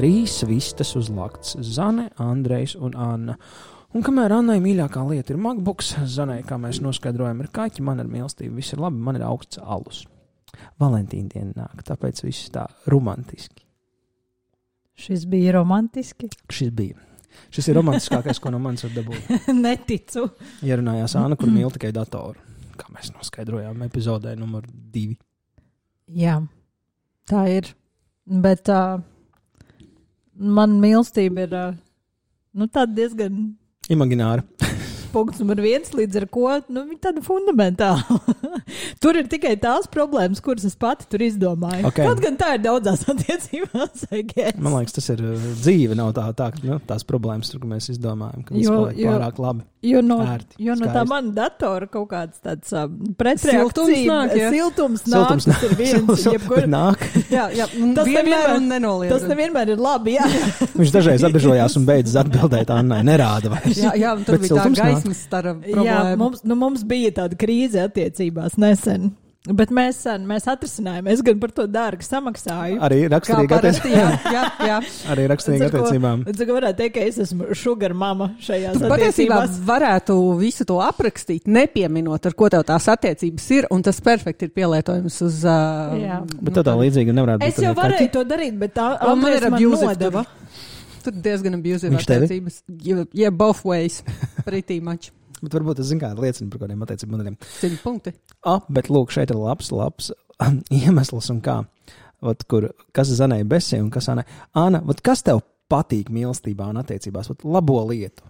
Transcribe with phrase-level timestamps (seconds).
[0.00, 3.34] Trīs vistas uz lakts- Zane, Andrejs un Anna.
[3.92, 8.08] Un kamēr Annai mīļākā lieta ir MacBooks, Zanai, kā mēs noskaidrojam, ir kaķi, man ir
[8.08, 10.06] mīlestība, viss ir labi, man ir augsts alus.
[10.80, 13.66] Valentīna diena nāk, tāpēc viss tā romantiski.
[14.96, 16.32] Šis bija romantiski.
[16.48, 16.96] Šis bija.
[17.52, 19.30] Šis ir romantiskākais, ko no manis var dabūt.
[19.66, 20.30] Neticu.
[20.64, 22.40] Ierunājās Anna, kur mīl tikai datoru.
[22.80, 25.20] Kā mēs noskaidrojām epizodē numur divi.
[26.08, 26.40] Jā,
[27.28, 27.74] tā ir.
[28.24, 29.02] Bet uh,
[30.40, 31.72] man mīlestība ir uh,
[32.56, 33.40] nu, tāda diezgan
[33.90, 34.44] Imagināri.
[35.12, 38.20] punkts numur viens, līdz ar ko nu, viņa tāda fundamentāla.
[39.02, 41.84] tur ir tikai tās problēmas, kuras es pati tur izdomāju.
[41.90, 42.00] Ok.
[42.06, 44.06] Kaut gan tā ir daudzās attiecībās.
[44.60, 47.90] Man liekas, tas ir uh, dzīve, nav tā, tā nu, tās problēmas, tur, ko mēs
[47.94, 49.66] izdomājam, ka Jo- jo- pārāk labi.
[49.80, 54.34] Jo no, Ērti, jo no tā mana datora kaut kāds tāds um, Siltums pretreakcija, nāk,
[54.36, 54.50] jā.
[54.52, 57.04] siltums nāk, Siltums tas ir viens, jebkur, nāk.
[57.32, 57.64] Jā, jā
[57.96, 59.14] Tas vienmēr nevienmēr- un nenoliedzami.
[59.14, 60.18] tas nevienmēr ir labi.
[60.74, 62.98] Viņš dažreiz atbežojās un beidzas atbildēt Annai.
[63.08, 63.80] Nerāda vairs.
[63.80, 66.16] Jā, jā, tur Bet bija tā siltums gaismas stara jā problēma.
[66.20, 69.10] mums, nu, mums bija tāda krīze attiecībās nesen.
[69.48, 72.74] Bet mēs, sen- mēs atrisinājām, es gan par to dārgi samaksāju.
[72.84, 74.10] Arī raksturīgi jā, attiecībām.
[74.34, 74.74] jā, jā.
[75.14, 76.24] Arī raksturīgi attiecībām.
[76.28, 79.56] To varētu teikt, ka es esmu sugar mama šajās Tu patiesībā attiecībās.
[79.64, 84.52] varētu visu to aprakstīt, nepieminot, ar ko tev tās attiecības ir, un tas perfekti ir
[84.60, 85.40] pielietojams uz.
[85.40, 86.20] Uh, Jā.
[86.36, 87.48] Bet tā tā līdzīga nevarētu būt.
[87.48, 90.26] Es jau varēju to darīt, bet tā man ir nodeva.
[91.06, 91.16] Tur.
[91.24, 91.56] Diezgan
[92.08, 92.26] tevi?
[92.28, 92.60] attiecības.
[92.84, 94.00] Yeah, yeah, both ways.
[94.48, 95.10] Pretty much.
[95.40, 97.36] Bet varbūt tas zina, kāda liecina par kādiem attiecību modeļiem.
[97.56, 98.12] Simt punkti.
[98.44, 100.10] Ah, bet lūk, šeit ir labs, labs
[100.82, 101.62] iemesls un kā.
[102.20, 104.26] Vat, kur, kas zanēja besī un kas anē.
[104.60, 105.40] Āna, vat, kas tev
[105.72, 107.30] patīk mīlestībā un attiecībās?
[107.32, 108.26] Vat, labo lietu.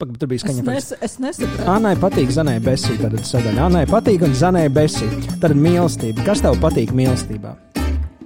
[0.00, 0.62] Pag, tur bija Es, skaņa.
[0.64, 1.66] nes, es nesaprotu.
[1.68, 3.66] Annai patīk zanēja besī, tad sadaļa.
[3.66, 5.08] Annai patīk un zanēja besī.
[5.42, 6.24] Tad mīlestība.
[6.24, 7.52] Kas tev patīk mīlestībā?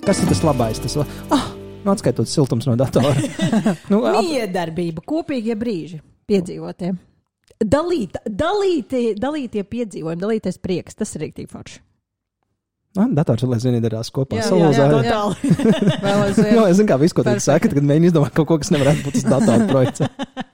[0.04, 0.78] Kas ir tas labais?
[0.84, 0.94] Tas,
[1.34, 1.48] ah,
[1.84, 3.14] nu, atskaitot siltums no datora.
[3.92, 6.00] nu, ap, Miedarbība, kopīgie brīži,
[6.30, 6.94] piedzīvotie.
[7.64, 11.78] Dalīt, dalītie, dalītie piedzīvojumi, dalīties prieks, tas ir rīktīgi forši.
[12.98, 14.40] ah, dators ir, lai zini, darās kopā.
[14.40, 15.52] Jā, jā, jā, Totāli.
[16.04, 16.58] Vēl Jā, aizvien.
[16.64, 19.20] es zinu, kā visu, ko tu saki, kad mēģini izdomāt kaut ko, kas nevarētu būt
[19.20, 20.04] tas datora projekts.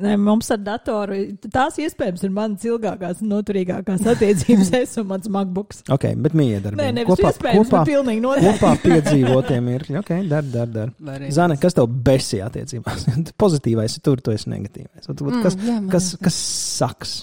[0.00, 1.16] Nē, mums ar datoru
[1.52, 5.82] tās iespējams ir manas ilgākās un noturīgākās attiecības, es un mans MacBooks.
[5.92, 6.80] Ok, bet miedarbība.
[6.80, 8.54] Nē, nevis kopā, iespējams, kopā, bet pilnīgi noteikti.
[8.56, 9.98] kopā piedzīvotiem mirkļi.
[10.00, 10.92] Ok, dar, dar, dar.
[11.10, 11.36] Variants.
[11.36, 13.06] Zana, kas tev besī attiecībās?
[13.44, 15.06] Pozitīvais ir tur, tu esi negatīvais.
[15.08, 16.36] Ot, ot, Kas, Mm, jā, man kas, kas
[16.80, 17.16] saks?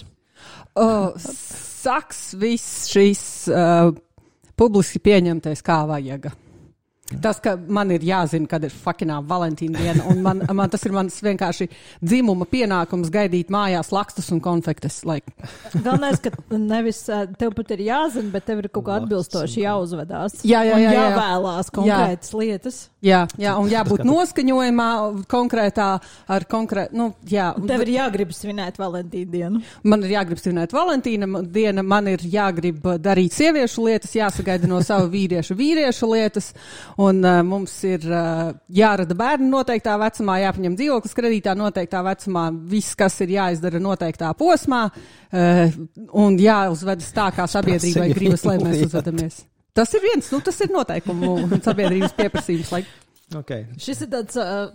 [0.78, 3.90] Oh, saks viss šīs uh,
[4.58, 6.30] publiski pieņemtais kā vajag.
[7.08, 10.92] Tas, ka man ir jāzina, kad ir fucking Valentīna diena, un man, man tas ir
[10.92, 11.70] mans vienkārši
[12.04, 15.00] dzimuma pienākums gaidīt mājās lakstus un konfektes.
[15.08, 15.32] Like,
[15.86, 17.00] Galvenais, ka nevis
[17.40, 20.42] tev pat ir jāzina, bet tev ir kaut kā atbilstoši jāuzvedās.
[20.44, 21.06] Jā, jā, Un jā, jā.
[21.08, 22.80] jāvēlās konkrētas lietas.
[23.04, 24.90] jā, jā, un jābūt noskaņojumā
[25.32, 25.88] konkrētā
[26.28, 27.48] ar konkrētu, nu, jā.
[27.56, 29.62] un Tev ir jāgrib svinēt Valentīnu dienu.
[29.88, 35.08] Man ir jāgrib svinēt Valentīna dienu, man ir jāgrib darīt sieviešu lietas, jāsagaida no sava
[35.08, 36.52] vīrieša vīriešu lietas,
[36.98, 42.96] un uh, mums ir uh, jārada bērni noteiktā vecumā, jāpaņem dzīvoklis kredītā noteiktā vecumā, viss,
[42.98, 45.76] kas ir jāizdara noteiktā posmā, uh,
[46.18, 49.44] un jāuzvedas tā, kā sabiedrībai gribas, lai mēs uzvedamies.
[49.78, 52.72] Tas ir viens, nu, tas ir noteikumu sabiedrības pieprasījums.
[52.74, 52.88] Like,
[53.36, 53.66] Okay.
[53.76, 54.70] Šis ir tāds uh,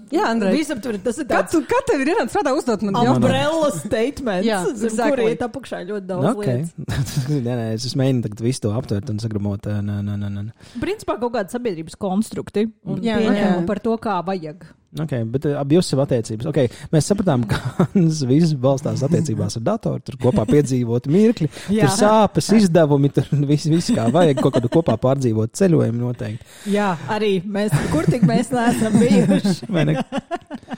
[0.53, 3.15] visaptver, tas ir kā tāds tu, kā tev ir ienācis prātā uzdot man jautājumu?
[3.17, 5.15] umbrella statements, Jā, zem exactly.
[5.15, 6.43] kura iet apakšā ļoti daudz Ok.
[6.43, 7.15] lietas.
[7.47, 9.65] nē, nē, es mēģinu tagad visu to aptvert un sagrumot.
[9.65, 10.69] ā, Nē, nē, nē, nē.
[10.83, 13.67] Principā kaut kāda sabiedrības konstrukti un Jā, pieņēmumi jā.
[13.73, 14.67] par to, kā vajag.
[15.01, 16.47] Okay, bet jūs esat attiecības.
[16.51, 17.87] Okay, mēs sapratām, ka
[18.29, 20.03] viss balstās attiecībās ar datoru.
[20.05, 24.99] Tur kopā piedzīvot mirkli, tur sāpes, izdevumi, tur viss, viss kā vajag, kaut kādu kopā
[25.01, 26.49] pārdzīvot ceļojumu noteikti.
[26.75, 29.71] Jā, arī mēs, kur tik mēs neesam bijuši.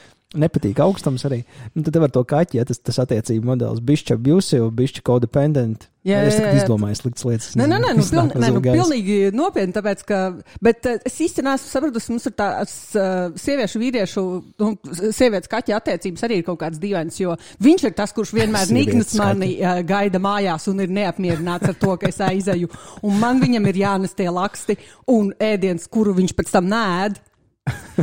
[0.35, 1.41] Nepatīk augstums arī.
[1.73, 5.89] Nu, tad var to kaķi, ja tas, tas attiecību modelis bišķi abusive, bišķi codependent.
[6.05, 6.61] Jā, es jā, tagad jā.
[6.61, 7.53] izdomāju sliktas lietas.
[7.57, 10.19] Nē, nē, nē, nu, piln, nē, nu, pilnīgi nopietni, tāpēc, ka,
[10.61, 14.25] bet eh, es īsti neesmu sapratusi, mums ir tās uh, sieviešu, vīriešu,
[14.61, 17.33] nu, sievietes kaķa attiecības arī ir kaut kāds dīvains, jo
[17.65, 21.97] viņš ir tas, kurš vienmēr niknas mani uh, gaida mājās un ir neapmierināts ar to,
[21.97, 22.69] ka es aizeju,
[23.01, 24.77] un man viņam ir jānes tie laksti
[25.09, 27.17] un ēdiens, kuru viņš pēc tam nēd.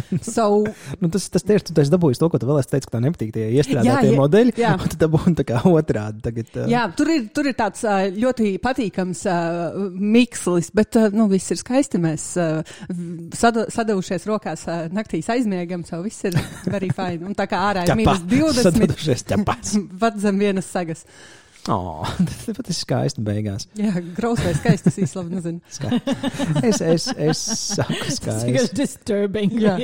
[0.34, 0.64] So,
[1.02, 3.32] Nu, tas, tas tieši esi dabūjis to, ko tu vēl esi teicis, ka tā nepatīk
[3.34, 4.54] tie iestrādātie Jā, jā, modeļi.
[4.60, 4.72] jā.
[4.78, 6.22] Un tu dabūji tā kā otrādi.
[6.24, 11.08] Tagad, uh, Jā, tur ir, tur ir tāds ā, ļoti patīkams uh, mikslis, bet uh,
[11.14, 12.00] nu, viss ir skaisti.
[12.02, 12.62] Mēs uh,
[13.36, 16.36] sada, sadavušies rokās uh, naktīs aizmiegam, so viss ir
[16.74, 17.22] very fine.
[17.28, 19.76] Un tā kā ārā ir mīnus 20, Sadodušies ķepās.
[20.02, 21.06] pat zem vienas sagas.
[21.70, 23.69] Oh, tas ir skaisti beigās.
[23.79, 25.61] Jā, grausmē skaisti, tas īsti labi nezinu.
[25.76, 26.17] Skaisti.
[26.67, 27.43] Es, es, es
[27.76, 28.79] saku Tas ir skaisti.
[28.81, 29.55] disturbing.
[29.62, 29.76] Jā.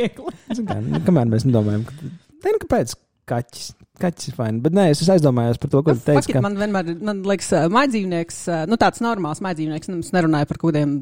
[0.59, 2.11] nu, Kamēr mēs nedomājam, ka,
[2.49, 2.97] nu, kāpēc
[3.31, 3.69] kaķis,
[4.01, 4.61] kaķis ir fajn.
[4.65, 6.19] Bet nē, es aizdomājos par to, ko tu teici.
[6.19, 6.43] Faktiski Ka...
[6.45, 8.39] man vienmēr, man liekas, maidzīvnieks,
[8.71, 10.95] nu tāds normāls maidzīvnieks, nu, es nerunāju par kaut kādiem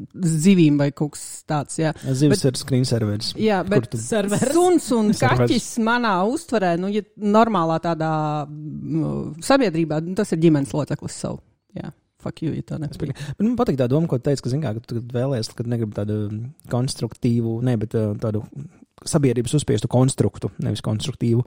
[0.47, 1.93] zivīm vai kaut kas tāds, jā.
[2.17, 3.33] Zivs ir screensaveris.
[3.41, 4.53] Jā, Kur bet tu- Serveris.
[4.55, 5.53] suns un Serveris.
[5.53, 8.11] kaķis manā uztverē, nu, ja normālā tādā
[8.47, 11.39] mm, sabiedrībā, nu, tas ir ģimenes loceklis savu.
[11.77, 11.91] Jā,
[12.23, 12.79] fuck you, ja tā.
[12.81, 15.67] Bet man patīk tā doma, ko tu teici, ka, zin kā, ka tu vēlēsies, ka
[15.69, 16.19] negribi tādu
[16.73, 18.43] konstruktīvu, ne, bet tādu
[19.05, 21.43] sabiedrības uzspiestu konstruktu, nevis konstruktīvu.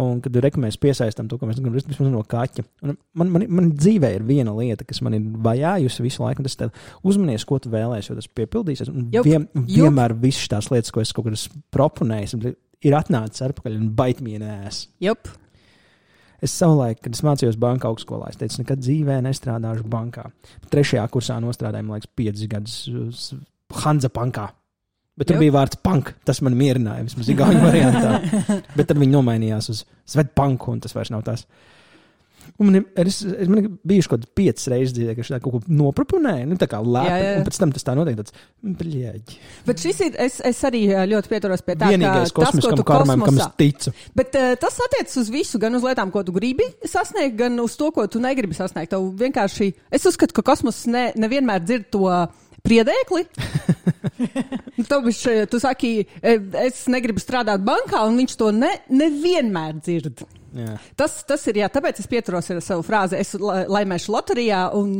[0.00, 2.64] Un kad rekomendēs piesaistām to, ko mēs gribam vismaz no kaķa.
[2.84, 6.48] Un man, man, man dzīvē ir viena lieta, kas man ir vajājusi visu laiku, un
[6.48, 6.72] tas ir
[7.06, 8.92] uzmanies, ko tu vēlēsies, jo tas piepildīsies.
[8.92, 9.70] Un Jup, vien, jup.
[9.72, 12.54] vienmēr visas tās lietas, ko es kaut kādā proponēju,
[12.86, 14.84] ir atnācis atpakaļ un baitmienēs.
[15.04, 15.32] Jup.
[16.40, 20.24] Es savulaik, kad es mācījos banka augstskolā, es teicu, nekad dzīvē nestrādāšu bankā.
[20.72, 23.26] Trešajā kursā nostrādāju, man liekas, piecus gadus
[23.82, 24.48] Hanza bankā.
[25.18, 25.42] Bet tur Jup.
[25.44, 26.14] bija vārds punk.
[26.24, 28.14] Tas man mierināja, vismaz igauņu variantā.
[28.76, 31.46] Bet tad viņi nomainījās uz Svetbanku, un tas vairs nav tas.
[32.60, 35.38] Un man, ir- es, es man ir bijuši kaut kāds piecas reizes dzīvē, ka tā
[35.40, 37.14] kaut ko noproponēju, nu tā kā jā.
[37.38, 38.34] un pēc tam tas tā notiek tāds,
[38.80, 39.38] bļēģi.
[39.68, 42.84] Bet šis ir, es, es arī ļoti pieturos pie tā, Vienīgais ka tas, ko tu
[42.84, 43.94] karmam, kam es ticu.
[44.16, 47.78] Bet uh, tas attiecas uz visu, gan uz lietām, ko tu gribi sasniegt, gan uz
[47.80, 48.92] to, ko tu negribi sasniegt.
[48.92, 52.12] Tev vienkārši, es uzskatu, ka kosmos ne, nevienmēr dzird to
[52.66, 53.24] priedēkli.
[54.90, 55.92] Tev bišķi, tu saki,
[56.22, 56.34] e,
[56.66, 60.24] es negribu strādāt bankā, un viņš to ne, nevienmēr dzird.
[60.56, 60.76] Jā.
[60.98, 64.96] Tas, tas ir, jā, tāpēc es pieturos ar savu frāzi, es la- laimēšu loterijā, un,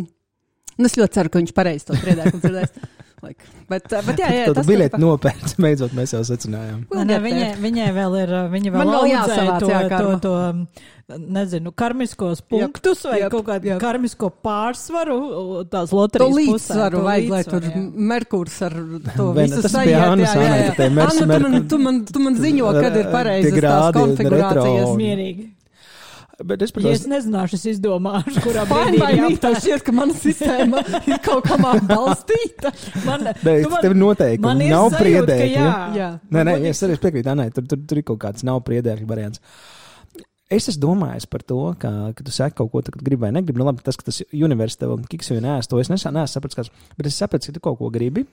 [0.78, 2.74] un es ļoti ceru, ka viņš pareizi to priedēkli dzirdēs.
[3.20, 6.86] Like, bet, uh, bet jā, jā, Tad tas biļeti nopērts, beidzot mēs jau secinājām.
[6.88, 9.92] Nē, get viņai, viņai vēl ir, uh, viņa Man vēl vēl jāsavāc, to, jā, to,
[9.92, 10.16] karma.
[10.24, 13.80] to, nezinu, karmiskos punktus vai Jep, kaut kādu jep.
[13.82, 15.18] karmisko pārsvaru
[15.68, 18.08] tās To loterijas pusē, līdzsvaru to vajag, lai tur līdzsvaru, jā.
[18.14, 18.76] Merkurs ar
[19.16, 22.40] to Vena, visu Annas, Annai, ka te Mers- Anna, tu man, tu, man, tu man
[22.40, 24.94] ziņo, kad ir Tie pareizas tās konfigurācijas.
[25.00, 25.50] Mierīgi.
[26.44, 29.58] Bet es par Ja es nezināšu, es izdomāšu, kurā brīdī nē, tev jāpērk.
[29.60, 32.72] šķiet, ka mana sistēma ir kaut kā māk balstīta?
[33.04, 35.66] Man, Nē, tu man- tev noteikti man ir nav sajūta, ka priedēkļa.
[35.66, 35.74] jā.
[35.98, 36.08] Jā.
[36.32, 39.40] Nē, nē, es arī piekrītu Annai, tur, tur, tur ir kaut kāds nav priedēkļu variants.
[40.50, 43.30] Es esmu domājis par to, ka, ka tu saki kaut ko, tad, kad gribi vai
[43.30, 43.60] negribi.
[43.60, 46.70] Nu, labi, tas, ka tas universitāte vēl kiks jau nēs, to es sapratis, kāds.
[46.98, 48.24] Bet es sapratu, ka tu kaut ko gribi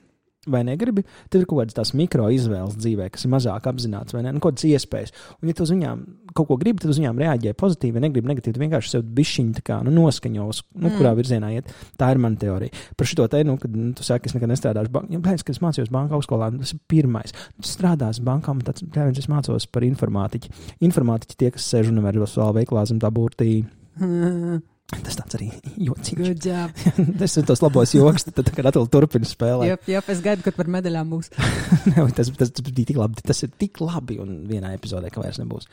[0.52, 1.04] vai negribi.
[1.32, 4.34] Tev ir kaut kādas tās mikro izvēles dzīvē, kas ir mazāk apzināts, vai ne?
[4.36, 5.14] Nu, kaut kādas iespējas.
[5.40, 6.04] Un, ja tu uz viņām
[6.36, 8.62] kaut ko gribi, tad uz viņām reaģē pozitīvi, vai negribi negatīvi.
[8.64, 11.72] Vienkārši sev bišķiņi tā kā nu, noskaņos, nu, kurā virzienā iet.
[12.00, 12.86] Tā ir mana teorija.
[12.98, 15.14] Par šo te, nu, kad nu, tu saki, es nekad nestrādāšu bankā.
[15.16, 17.36] Ja, kad es mācījos banka augstskolā, nu, tas ir pirmais.
[17.58, 20.54] Tu strādās bankā, un tāds, pēc, es mācos par informātiķu.
[20.88, 23.62] Informātiķi tie, kas sēž universālā veiklā zem tā burtī.
[24.88, 25.50] Tas tāds arī
[25.84, 26.16] jocīgs.
[26.16, 26.72] Good job.
[27.20, 29.68] tas ir tos labos joks, tad, kad atkal turpina spēlēt.
[29.68, 31.28] Jā, jā, es gaidu, kad par medaļām būs.
[32.16, 33.20] tas, tas, tas bija tik labi.
[33.28, 35.68] Tas ir tik labi, un vienā epizodē, ka vairs nebūs.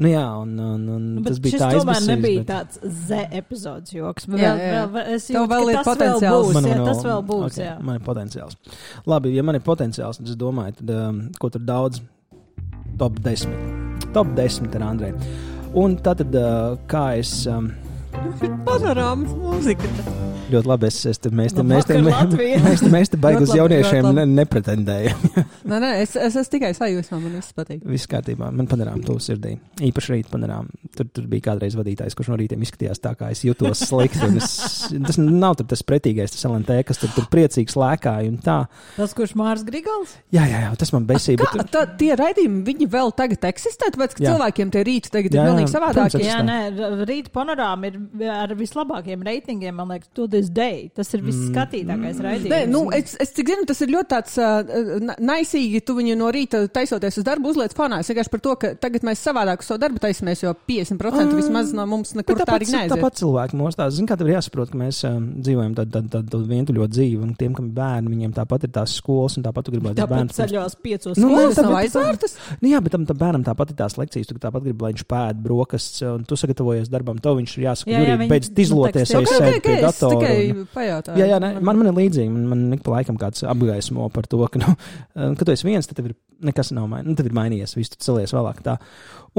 [0.00, 2.80] Nu jā, un, un, un Nu, Bet tas bija šis tā tomēr nebija bet- tāds
[3.04, 4.24] Z epizodes joks.
[4.26, 4.80] Jā, Vēl, jā.
[4.96, 6.24] vēl, es jūtu, vēl ir tas potenciāls.
[6.24, 7.44] Vēl būs, Man jā, vēl- tas vēl būs.
[7.52, 7.76] okay, jā.
[7.90, 8.56] Man ir potenciāls.
[9.12, 12.00] Labi, ja man ir potenciāls, tad es domāju, tad, um, ko tur daudz
[12.98, 13.54] top 10.
[14.16, 15.12] Top 10 ir Andrei.
[15.78, 17.36] Un tad, uh, kā es.
[17.46, 17.70] Um,
[18.64, 19.90] Panorāmas mūzika.
[20.52, 20.88] Ļoti labi.
[20.90, 21.64] Es, es te, mēs, Nu,
[22.92, 25.22] mēs te baigi uz jauniešiem ne, nepretendējam.
[25.70, 27.78] Nē, nē, es, es esmu tikai sajūsmā, man viss patīk.
[27.88, 28.50] Viss kārtībā.
[28.52, 29.54] Man panorāma to sirdī.
[29.88, 30.68] Īpaši rīt panorāma.
[30.94, 34.20] Tur, tur bija kādreiz vadītājs, kurš no rītiem izskatījās tā, kā es jutos slikti.
[34.26, 34.52] un Es,
[34.92, 38.58] tas nav tur tas pretīgais, tas LNT, kas tur, tur priecīgs lēkāja un tā.
[38.98, 40.12] Tas, kurš Mārs Grigals?
[40.34, 41.48] Jā, jā, jā tas man besīja.
[41.48, 44.34] Kā, tā, tie raidījumi, viņi vēl tagad eksistē, tāpēc, ka Jā.
[44.34, 46.18] cilvēkiem tie rīti tagad ir Jā, jā, pilnīgi savādāk.
[46.20, 46.60] Jā, nē,
[47.08, 47.98] rīt panorāma ir
[48.30, 50.90] ar vislabākajiem reitingiem, man liekas, to this day.
[50.94, 52.50] Tas ir visskatītākais raidījums.
[52.52, 55.80] Nē, nu, es, es cik zinu, tas ir ļoti tāds uh, na- naisīgi.
[55.84, 58.00] Tu viņu no rīta taisoties uz darbu uzliec fonā.
[58.04, 61.72] Es vienkārši par to, ka tagad mēs savādāk uz savu darbu taisamies, jo 50% vismaz
[61.76, 62.94] no mums nekur Bet tā arī tāpat, neaiziet.
[62.96, 63.94] tāpat cilvēki mostās.
[63.98, 67.20] Ziniet, kā tev ir jāsaprot, ka mēs um, dzīvojam tādu tā, tā, tā vientuļo dzīvi,
[67.24, 70.14] un tiem, kam ir bērni, viņiem tāpat ir tās skolas, un tāpat tu gribētu Tāpat
[70.18, 70.38] bērnus.
[70.38, 71.18] ceļos piecos.
[71.20, 72.36] Nu, Skolas nav tāpat- aizvērtas.
[72.60, 74.26] Nu, jā, bet tam, tam bērnam tāpat ir tās lekcijas.
[74.30, 77.18] Tu tāpat gribi, lai viņš pēta brokastis, un tu sagatavojies darbam.
[77.22, 79.76] Tev viņš ir jāsaka, Jā, jā, Jurī, viņi- beidz nu, izloties, ok, sēdu ok, pie
[79.84, 80.18] datora.
[80.18, 81.20] tikai un- pajautāju.
[81.22, 82.30] Jā, jā, nē, man, man ir līdzīgi.
[82.34, 84.74] Man, man ik pa laikam kāds apgaismo par to, ka, nu,
[85.38, 87.06] ka tu esi viens, tad tev ir nekas nav mainījies.
[87.06, 88.60] Nu, tev ir mainījies, viss tu celies vēlāk.
[88.66, 88.76] Tā.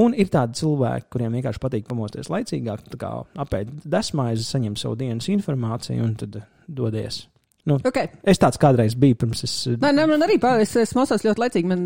[0.02, 4.96] Un ir tādi cilvēki, kuriem vienkārši patīk pamosties laicīgāk, tā kā apēst desmaizi, saņemt savu
[4.96, 7.26] dienas informāciju un tad dodies.
[7.66, 8.06] Okay.
[8.22, 11.24] Es tāds kādreiz biju pirms es eh, Nē, nē, man arī pārāk, es, es mostos
[11.26, 11.82] ļoti laicīgi, man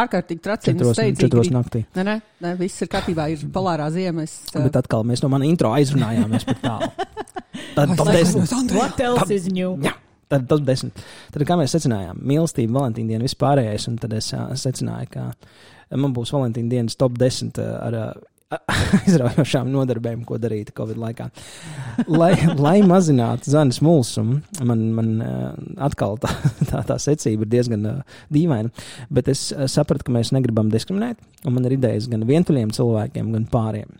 [0.00, 1.84] ārkārtīgi tracina četros, četros naktī.
[1.94, 4.26] Nē, nē, nē, viss ir kārtībā, ir polārā ziema.
[4.26, 6.90] Es, uh, Bet atkal mēs no mana intro aizrunājāmies par tālu.
[7.76, 8.54] Tad top Ai, 10.
[8.58, 8.80] Andrej.
[8.80, 9.76] What else is new?
[9.86, 9.94] Jā.
[10.30, 10.90] Tad top 10.
[11.34, 16.14] Tad kā mēs secinājām, mīlestība, Valentīna diena vispārējais, un tad es ā, secināju, ka man
[16.14, 18.04] būs Valentīna dienas top 10 ar ā,
[19.04, 21.28] aizraujošām nodarbēm, ko darīt Covid laikā.
[22.10, 25.34] Lai, lai mazinātu zanes mulsumu, man, man ā,
[25.86, 26.32] atkal tā,
[26.70, 27.94] tā, tā secība ir diezgan ā,
[28.34, 28.72] dīvaina,
[29.12, 33.30] bet es ā, sapratu, ka mēs negribam diskriminēt, un man ir idejas gan vientuļiem cilvēkiem,
[33.36, 33.94] gan pāriem.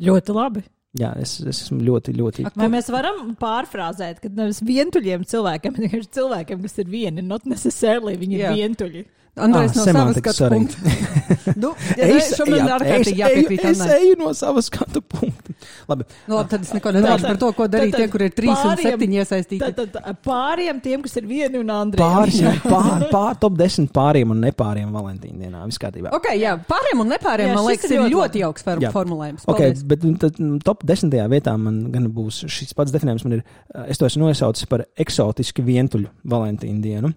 [0.00, 0.66] Ļoti labi.
[0.98, 2.44] Jā, es, es esmu ļoti, ļoti.
[2.58, 7.46] Vai mēs varam pārfrāzēt, ka nevis vientuļiem cilvēkiem, bet vienkārši cilvēkiem, kas ir vieni, not
[7.46, 8.54] necessarily viņi ir Jā.
[8.58, 9.04] vientuļi.
[9.46, 10.76] Andrejs Ah, no savas skatu punkta.
[11.62, 13.64] nu, ja es, Es, šo man jā, es, eju, jāpiekrīt.
[13.70, 15.54] es eju no savas skatu punkta.
[15.90, 18.52] Labi, Nu, labi, tad es neko neteikšu par to, ko darīt tie, kur ir trīs
[18.52, 19.60] un pāriem- septiņi iesaistīti.
[19.76, 22.00] Tad, tad pāriem tiem, kas ir vieni un Andrejs.
[22.00, 25.64] pāris, pār, pār, top 10 pāriem un nepāriem Valentīna dienā.
[25.68, 26.12] Viss kārtībā.
[26.16, 28.90] Ok, jā, pāriem un nepāriem, Jā, man liekas, ir ļoti ļoti jauks for Jā.
[28.94, 29.44] formulējums.
[29.48, 29.82] Paldies.
[29.90, 31.10] bet nu, tad, mm, top 10.
[31.32, 33.24] vietā man gan būs šis pats definējums.
[33.24, 33.44] Man ir,
[33.74, 37.12] eh, es to esmu nosaucis par eksotiski vientuļu Valentīna dienu.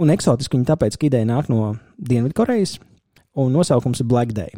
[0.00, 2.78] Un eksotiski viņi tāpēc, ka ideja nāk no Dienvidkorejas,
[3.38, 4.50] un nosaukums ir Black Day.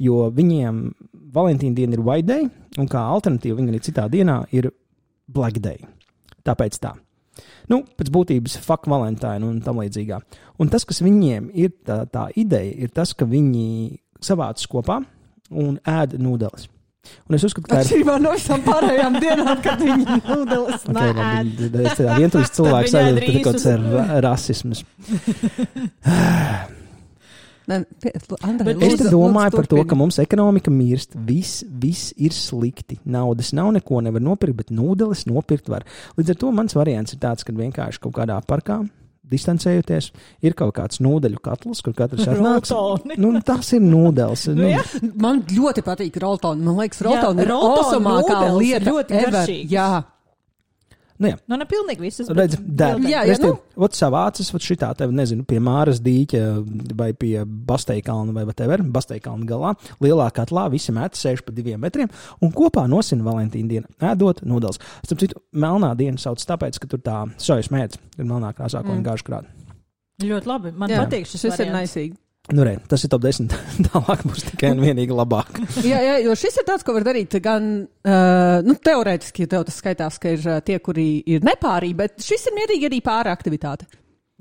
[0.00, 0.80] Jo viņiem
[1.34, 2.46] Valentīna diena ir White Day,
[2.80, 4.70] un kā alternatīva viņa arī citā dienā ir
[5.28, 5.82] Black Day.
[6.44, 6.94] Tāpēc tā.
[7.68, 10.20] Nu, pēc būtības, fuck Valentīna un tam līdzīgā.
[10.60, 15.00] Un tas, kas viņiem ir tā, tā ideja, ir tas, ka viņi savāc kopā
[15.50, 16.68] un ēd nūdeles.
[17.28, 17.86] Un es uzskatu, ka tā ir.
[17.86, 21.70] Atšķirībā no visām pārējām dienām, kad viņi nūdeles Okay, nē.
[21.88, 24.84] tas ir vientuļš cilvēks, aizjūt, ka kaut kāds ir ra- rasisms.
[27.64, 32.34] Nē, Bet Es lūdzu, domāju lūdzu, par to, ka mums ekonomika mirst, viss, viss ir
[32.36, 32.98] slikti.
[33.08, 35.86] Naudas nav, neko nevar nopirkt, bet nūdeles nopirkt var.
[36.18, 38.82] Līdz ar to mans variants ir tāds, ka vienkārši kaut kādā parkā.
[39.30, 40.10] Distancējoties,
[40.44, 42.26] ir kaut kāds nūdeļu katls, kur katrs.
[42.28, 43.16] Roltoni.
[43.18, 44.46] Nu, tas ir nūdeles.
[44.54, 44.82] Nu, jā.
[45.24, 46.62] Man ļoti patīk roltoni.
[46.66, 47.48] Man liekas, Jā, roltoni ir
[48.58, 48.90] ir lieta.
[48.90, 49.32] ļoti ever.
[49.38, 49.72] garšīgas.
[49.72, 49.88] Jā,
[51.22, 51.38] nu, jā.
[51.50, 52.30] Nu, ne pilnīgi visas.
[52.34, 52.98] Redz, der.
[53.08, 53.52] Jā, jā, nu.
[53.86, 56.42] Ot savācis, ot šitā tev, nezinu, pie Māras dīķa
[56.98, 62.10] vai pie Basteikalna vai whatever, Basteikalna galā, lielā katlā, visi met sēž pa diviem metriem
[62.42, 64.80] un kopā nosina Valentīna dienu, ēdot nūdeles.
[65.04, 68.94] Starp citu, melnā diena sauc tāpēc, ka tur tā sojas mēdz ir melnā krāsā, ko
[68.94, 69.50] viņi gāž krāt.
[70.22, 70.70] Ļoti labi.
[70.78, 71.00] Man jā.
[71.02, 71.40] patīk šis.
[71.40, 71.78] šis ir variants.
[71.80, 72.16] naisīgi.
[72.52, 73.48] Nu, re, tas ir top 10.
[73.88, 75.62] Tālāk būs tikai un vienīgi labāk.
[75.80, 79.64] jā, jā, jo šis ir tāds, ko var darīt gan uh, nu, teorētiski, ja tev
[79.68, 83.32] tas skaitās, ka ir uh, tie, kuri ir nepārīgi, bet šis ir mierīgi arī pāri
[83.32, 83.88] aktivitāte.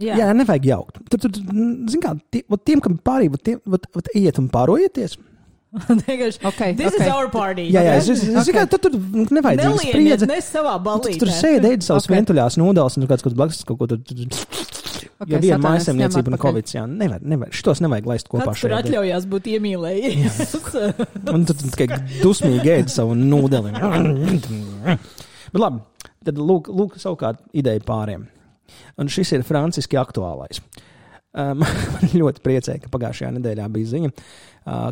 [0.03, 0.99] Jā, jā nevajag jaukt.
[1.07, 1.61] Tur, tur, tur
[1.93, 5.15] zin kā, tie, ot tiem, kam pārī, ot tiem, ot, ot, iet un pārojieties.
[6.03, 7.07] Vienkārši, Okay, This okay.
[7.07, 7.69] is our party.
[7.71, 8.11] Jā, jā, okay?
[8.13, 8.67] es, es, okay.
[8.69, 8.99] tur, tur
[9.33, 9.93] nevajag spriedzi.
[9.95, 11.19] Nelieniet ne savā Tu balītē.
[11.23, 12.11] tur sēdi, ēdi savus Ok.
[12.11, 12.19] okay.
[12.19, 14.03] vientuļās nūdeles, un kāds, kāds blakus kaut ko tur.
[14.03, 16.71] tur Okay, Satānis, mājasemniecība ņem un covid.
[16.75, 17.51] Jā, nevar, nevar.
[17.55, 20.39] Šitos nevajag laist kopā Kāds tur atļaujās būt iemīlējies?
[21.31, 21.87] Un tu tikai
[22.19, 23.71] dusmīgi ēdi savu nūdeli.
[25.53, 25.83] Bet labi,
[26.27, 28.27] tad lūk, lūk savukārt ideja pāriem.
[28.99, 30.61] Un šis ir franciski aktuālais.
[31.33, 31.63] Um,
[31.93, 34.13] man ļoti priecē, ka pagājušajā nedēļā bija ziņa,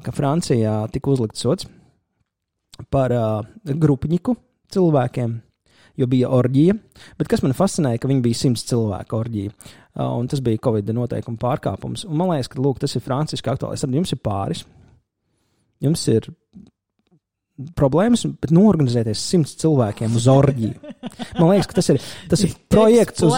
[0.05, 1.67] ka Francijā tika uzlikts sots
[2.89, 4.33] par uh, grupņiku
[4.73, 5.35] cilvēkiem,
[6.01, 6.75] jo bija orģija.
[7.19, 9.53] Bet kas man fascinēja, ka viņi bija simts cilvēku orģija.
[9.91, 12.05] Uh, un tas bija Covid noteikuma pārkāpums.
[12.07, 13.83] Un man liekas, ka lūk, tas ir franciski aktuālais.
[13.83, 14.65] Tad jums ir pāris,
[15.83, 16.29] jums ir
[17.77, 20.73] problēmas, bet norganizēties simts cilvēkiem uz orģiju.
[21.39, 21.99] Man liekas, ka tas ir,
[22.31, 23.33] tas ir projekts uz.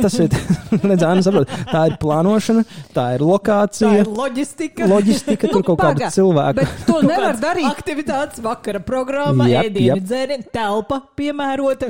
[0.00, 0.34] Tas ir,
[0.90, 2.64] redz, Anna, saprot, tā ir plānošana,
[2.96, 4.88] tā ir Tā lokācija, ir loģistika.
[4.90, 6.56] loģistika, tur kaut kāda Paga, cilvēka.
[6.60, 7.68] Bet to Kaut nevar darīt.
[7.70, 10.06] Aktivitātes, vakara programma, Jep, ēdienu, jep.
[10.08, 11.88] dzērienu, telpa piemērota,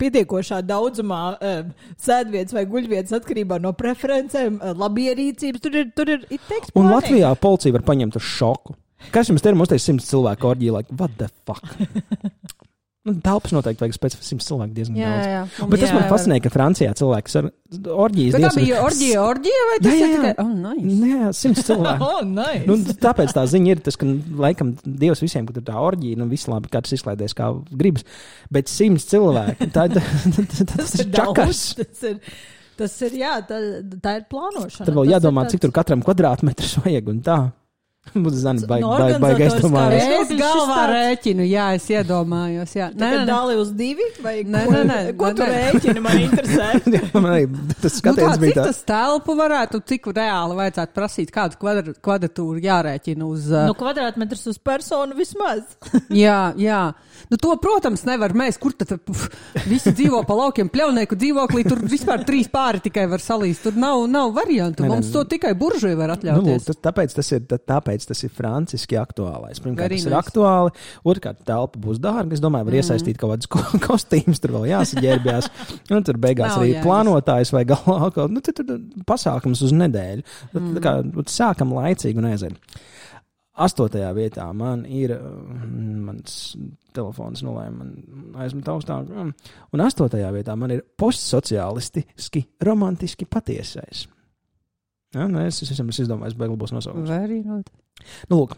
[0.00, 1.62] pietiekošā daudzumā eh,
[2.02, 5.64] sēdvietas vai guļvietas atkarībā no preferencēm, eh, labierīcības.
[5.64, 6.94] Tur ir, tur ir, it takes Un planning.
[6.96, 8.76] Latvijā policija var paņemt uz šoku.
[9.14, 9.58] Kas jums te ir?
[9.60, 11.64] Ir simts cilvēku orģija, like, what the fuck?
[13.00, 15.28] Nu, Telpas noteikti vajag pēc simts cilvēku diezgan Jā, daudz.
[15.32, 15.68] jā.
[15.70, 17.46] Bet tas Jā, man fascinē, ka Francijā cilvēks ar
[18.04, 20.18] orģijas Bet tā bija orģija, orģija vai tas Jā, jā, jā.
[20.18, 20.32] tikai?
[20.44, 20.98] Oh, nice.
[21.00, 22.04] Nē, simts cilvēku.
[22.10, 22.66] Oh, nice.
[22.68, 22.76] Nu,
[23.06, 24.04] tāpēc tā ziņa ir tas, ka
[24.44, 28.04] laikam Dievs visiem, ka tur tā orģija, nu viss labi, katrs izklaidies kā gribas.
[28.52, 31.62] Bet simts cilvēku, tā, tā, tā, tā, tas ir čakars.
[31.80, 32.20] Tas ir,
[32.84, 33.62] tas ir, jā, tā,
[34.04, 34.84] tā ir plānošana.
[34.84, 37.38] Tad vēl jādomā, tāds- cik tur katram kvadrātmetrs vajag un tā.
[38.24, 38.40] Būtu
[38.80, 40.04] No baigi, baigi organizatoriskā aizdomājies.
[40.04, 42.72] viedokļa Es galvā rēķinu, jā, es iedomājos.
[42.74, 42.88] Jā.
[42.94, 45.50] Nē, nē, dāli uz divi, vai Nē, ko, nē, nē, ko nē, tu nē.
[45.54, 46.68] rēķini man interesē?
[47.20, 47.46] Man arī
[47.80, 48.66] tas Nu, skatiens tā, bija cik tāds.
[48.70, 53.46] tas telpu varētu, cik reāli vajadzētu prasīt, kādu kvadra, kvadratūru jārēķina uz.
[53.50, 55.62] Uh, Nu, kvadrātmetrs uz personu vismaz.
[56.24, 56.80] Jā, jā.
[57.30, 59.26] Nu, to, protams, nevar mēs, kur tad puf,
[59.68, 63.62] visi dzīvo pa laukiem, pļaunieku dzīvoklī, tur vispār trīs pāri tikai var salīst.
[63.68, 64.86] Tur nav, nav variantu.
[64.88, 66.80] Mums to tikai buržuji var Nu, lūk, atļauties.
[66.82, 67.60] tāpēc, tas ir, tā-
[68.00, 69.60] tāpēc tas ir franciski aktuālais.
[69.60, 70.72] Pirmkārt, tas ir aktuāli.
[71.04, 72.32] Otrkārt, telpa būs dārga.
[72.32, 72.80] Es domāju, var Mhm.
[72.80, 75.50] iesaistīt kaut kādus ko- kostīmus, tur vēl jāsaģērbjās.
[75.90, 76.84] Un tur beigās Nav arī jāies.
[76.84, 78.54] plānotājs vai galvā kaut nu, tur
[79.06, 80.24] pasākums uz nedēļu.
[80.54, 80.76] Mhm.
[80.78, 80.94] tā kā,
[81.28, 82.56] sākam laicīgi un aizēj.
[83.60, 86.56] Astotajā vietā man ir mm, mans
[86.96, 87.90] telefons, nu, lai man
[88.40, 89.10] aizmet augstāk.
[89.10, 89.34] Mm.
[89.74, 94.06] Un astotajā vietā man ir postsociālistiski, romantiski patiesais.
[95.12, 97.08] Ja, nu, es, es esmu izdomājis, beigu būs nosaukums.
[97.10, 97.68] Very good.
[98.30, 98.56] Nu, lūk,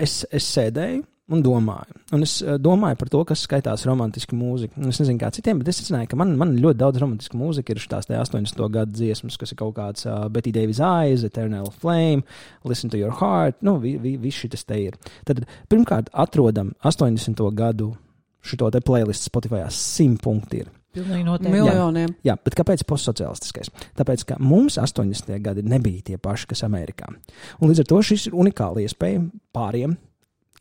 [0.00, 1.94] es, es sēdēju un domāju.
[2.16, 4.74] Un es domāju par to, kas skaitās romantiska mūzika.
[4.80, 7.70] Un Es nezinu, kā citiem, bet es secināju, ka man, man ļoti daudz romantiska mūzika
[7.70, 8.64] ir šīs 80.
[8.74, 12.26] gadu dziesmas, kas ir kaut kāds uh, Betty Davis Eyes, Eternal Flame,
[12.66, 13.60] Listen to Your Heart.
[13.66, 14.98] Nu, vi, vi, viss šis te ir.
[15.28, 17.46] Tad pirmkārt atrodam 80.
[17.54, 17.92] gadu
[18.42, 20.64] šo te playlistu Spotify 100 punkti.
[20.64, 20.79] Ir.
[20.96, 21.54] Pilnīgi noteikti.
[21.54, 22.14] Miljoniem.
[22.26, 23.70] Jā, bet kāpēc postsociālistiskais?
[23.98, 25.36] Tāpēc, ka mums 80.
[25.42, 27.12] gadi nebija tie paši, kas Amerikā.
[27.60, 29.22] Un līdz ar to šis ir unikāla iespēja
[29.54, 29.94] pāriem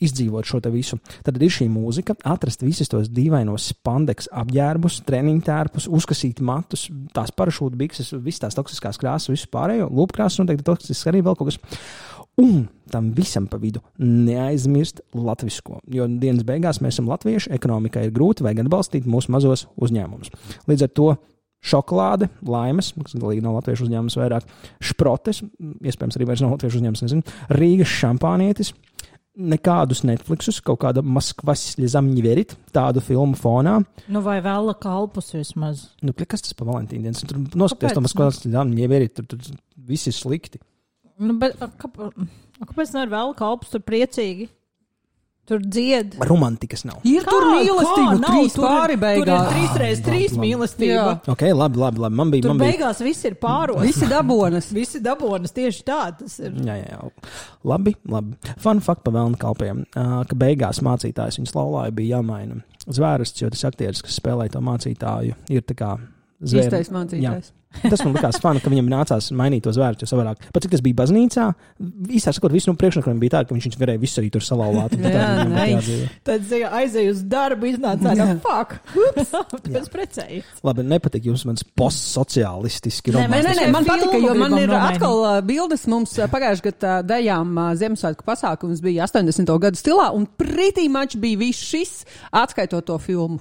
[0.04, 1.00] izdzīvot šo te visu.
[1.26, 7.34] Tad ir šī mūzika, atrast visus tos dīvainos spandeks apģērbus, treniņu tērpus, uzkasīt matus, tās
[7.36, 11.60] parašūtu bikses, visas tās toksiskās krāsas, visu pārējo, lūpkrāsas, noteikti toksisks arī vēl kaut kas.
[12.40, 18.14] Un tam visam pa vidu neaizmirst latvisko, jo dienas beigās mēs esam latvieši, ekonomikai ir
[18.16, 20.32] grūti, vajag atbalstīt mūsu mazos uzņēmumus.
[20.70, 21.10] Līdz ar to
[21.70, 24.48] šokolāde, laimes, kas galīgi nav latviešu uzņēmums, vairāk
[24.90, 28.72] šprotes, iespējams, arī vairs nav latviešu uzņēmums, nezinu, Rīgas šampānietis,
[29.40, 33.78] nekādus Netflixus, kaut kāda Maskvas ļezamņi verit, tādu filmu fonā.
[34.12, 35.86] Nu, vai vēl kalpus vismaz?
[36.04, 37.24] Nu, kas tas par Valentīnu dienas?
[37.24, 38.08] Tur noskaties to Kāpēc?
[38.08, 39.44] Maskvas ļezamņi verit, tur, tur
[39.90, 40.60] viss ir slikti.
[41.20, 44.48] Nu, bet, kāpēc nevar vēl kalpus tur priecīgi?
[45.50, 46.14] Tur dzied.
[46.30, 47.00] Romantikas nav.
[47.10, 49.48] Ir tur mīlestība, Nav, trīs tur ir- pāri Tur beigās.
[49.48, 50.42] ir trīs reizes trīs labi.
[50.44, 51.00] mīlestība.
[51.10, 51.32] Jā.
[51.34, 52.16] Ok, labi, labi, labi.
[52.20, 53.82] Man bija, Tur man bija beigās viss ir pāros.
[53.82, 54.68] Visi dabonas.
[54.78, 56.52] Visi dabonas tieši tā tas ir.
[56.54, 57.32] Jā, jā, jā.
[57.66, 58.38] Labi, labi.
[58.62, 63.50] Fun fact par Vēlnu kalpiem, uh, ka beigās mācītājs viņas laulāja bija jāmaina zvērsts, jo
[63.50, 65.96] tas aktieris, kas spēlēja to mācītāju, ir tā kā
[66.44, 67.52] zvēr- Īstais mācītājs.
[67.70, 70.42] Tas man likās fani, ka viņam nācās mainīt to zvērstu, jo savādāk.
[70.54, 71.44] Pat cik tas bija baznīcā,
[72.18, 74.96] īsā sakot, visu no priekšnakiem bija tā, ka viņš, viņš varēja visu arī tur salauzāt.
[76.26, 78.80] Tad aizēju uz darbu, iznāca no fuck.
[78.98, 80.50] Ups, Tāpēc precējies.
[80.66, 85.24] Labi, nepatīk jums mans postsociālistiski Nē, Nē, nē, nē, man patika, jo man ir atkal
[85.46, 85.86] bildes.
[85.90, 89.54] Mums pagājušajā gadā dejām Ziemassvētku pasākums bija 80.
[89.62, 91.96] gadu stilā, un pretī mačs bija viss šis,
[92.34, 93.40] atskaitot to filmu.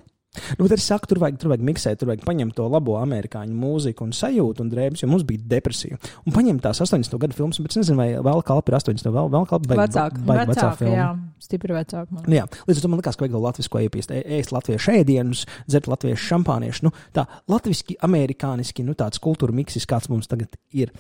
[0.59, 3.55] Nu, bet es saku, tur vajag, tur vajag miksēt, tur vajag paņemt to labo amerikāņu
[3.59, 5.97] mūziku un sajūtu un drēbes, jo mums bija depresija.
[6.29, 7.17] Un paņemt tās 80.
[7.23, 9.09] gadu filmas, bet es nezinu, vai vēl kalpa ir 80.
[9.17, 10.21] vēl, vēl kalpa vai Vecāka.
[10.53, 11.07] Vecāka, jā,
[11.43, 12.23] stipri vecāka.
[12.29, 14.95] Nu, jā, līdz ar to man liekas, ka vajag to latviešu iepiest, ē- ēst latviešu
[15.01, 16.85] ēdienus, dzert latviešu šampāniešu.
[16.87, 20.93] Nu, tā latviski, amerikāniski, nu, tāds kultūra miksis, kāds mums tagad ir.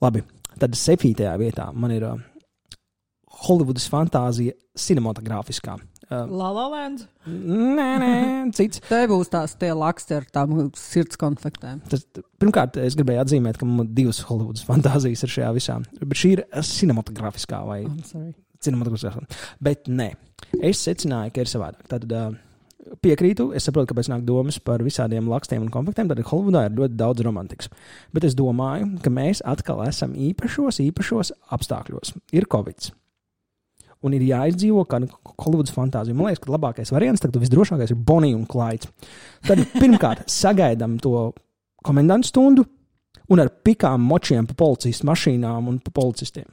[0.00, 0.22] Labi,
[0.56, 2.16] tad septītajā vietā man ir uh,
[3.46, 5.76] Holivudas fantāzija cinematogrāfiskā.
[6.06, 7.00] Uh, La La Land.
[7.26, 8.10] nē, nē,
[8.54, 8.78] cits.
[8.86, 11.80] Te būs tās tie laksti ar tām sirds konfektēm.
[11.90, 12.04] Tas,
[12.38, 15.80] pirmkārt, es gribēju atzīmēt, ka man divas Holivudas fantāzijas ir šajā visā.
[15.98, 18.34] Bet šī ir cinematogrāfiskā vai I'm sorry.
[18.62, 19.26] cinematogrāfiskā.
[19.66, 20.12] Bet nē,
[20.62, 21.88] es secināju, ka ir savādāk.
[21.90, 22.28] Tad uh,
[23.02, 26.06] piekrītu, es saprotu, kāpēc nāk domas par visādiem lakstiem un konfektiem.
[26.12, 27.72] Tad Holivudā ir ļoti daudz romantikas.
[28.14, 32.14] Bet es domāju, ka mēs atkal esam īpašos, īpašos apstākļos.
[32.38, 32.92] Ir Covid.
[34.06, 35.08] Un ir jāizdzīvo kāda
[35.42, 36.14] Holivudas fantāzija.
[36.14, 38.90] Man liekas, ka labākais variants, tad visdrošākais ir Bonija un Klaids.
[39.46, 41.32] Tad pirmkārt sagaidām to
[41.86, 42.66] komendantu stundu
[43.32, 46.46] un ar pikām močiem pa policistu mašīnām un pa policistiem.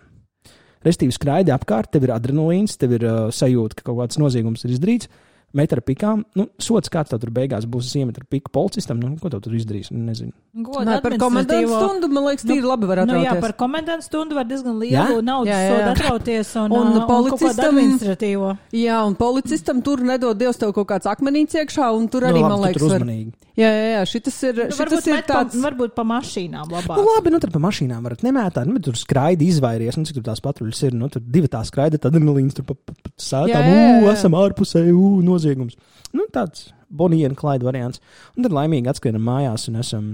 [0.84, 4.74] Restīvi skraidi apkārt, tev ir adrenalīns, tev ir uh, sajūta, ka kaut kāds noziegums ir
[4.76, 5.08] izdarīts.
[5.54, 9.30] Met ar pikām, nu, sots kāds tur beigās būs iemet ar piku policistam, nu, ko
[9.30, 10.32] tur izdarīs, nu, nezinu.
[10.66, 13.42] Godu Nē, par administratīvo- stundu, man liekas, tīri labi var Nu, jā, atrauties.
[13.46, 15.06] par komandantu stundu var diezgan Jā?
[15.14, 15.92] lielu Jā, jā, sodu jā.
[15.94, 18.58] atrauties un, Un un, un policistam- administratīvo.
[18.74, 22.50] Jā, un policistam tur nedod Dievs tev kaut kāds akmenīts iekšā, un tur arī, nu,
[22.50, 23.02] man labi, tu liekas, tur var...
[23.06, 23.34] uzmanīgi.
[23.54, 25.58] Jā, jā, jā, šitas ir, Nu, šitas varbūt, ir met pa, tāds...
[25.62, 26.98] varbūt pa mašīnām labāk.
[26.98, 30.26] Nu, labi, nu, tad pa mašīnām varat nemētāt, nu, tur skraidi izvairies, nu, cik tur
[30.26, 33.54] tās patruļas ir, nu, tur divi tā skraida, tad adrenalīns tur pa, pa, pa sētām,
[33.54, 34.02] Jā, jā, jā.
[34.02, 35.76] ū, esam ārpusē, ū, noziegums.
[36.16, 38.00] Nu, tāds Bonija un Klaida variants.
[38.38, 40.08] Un tad laimīgi atskrienam mājās un esam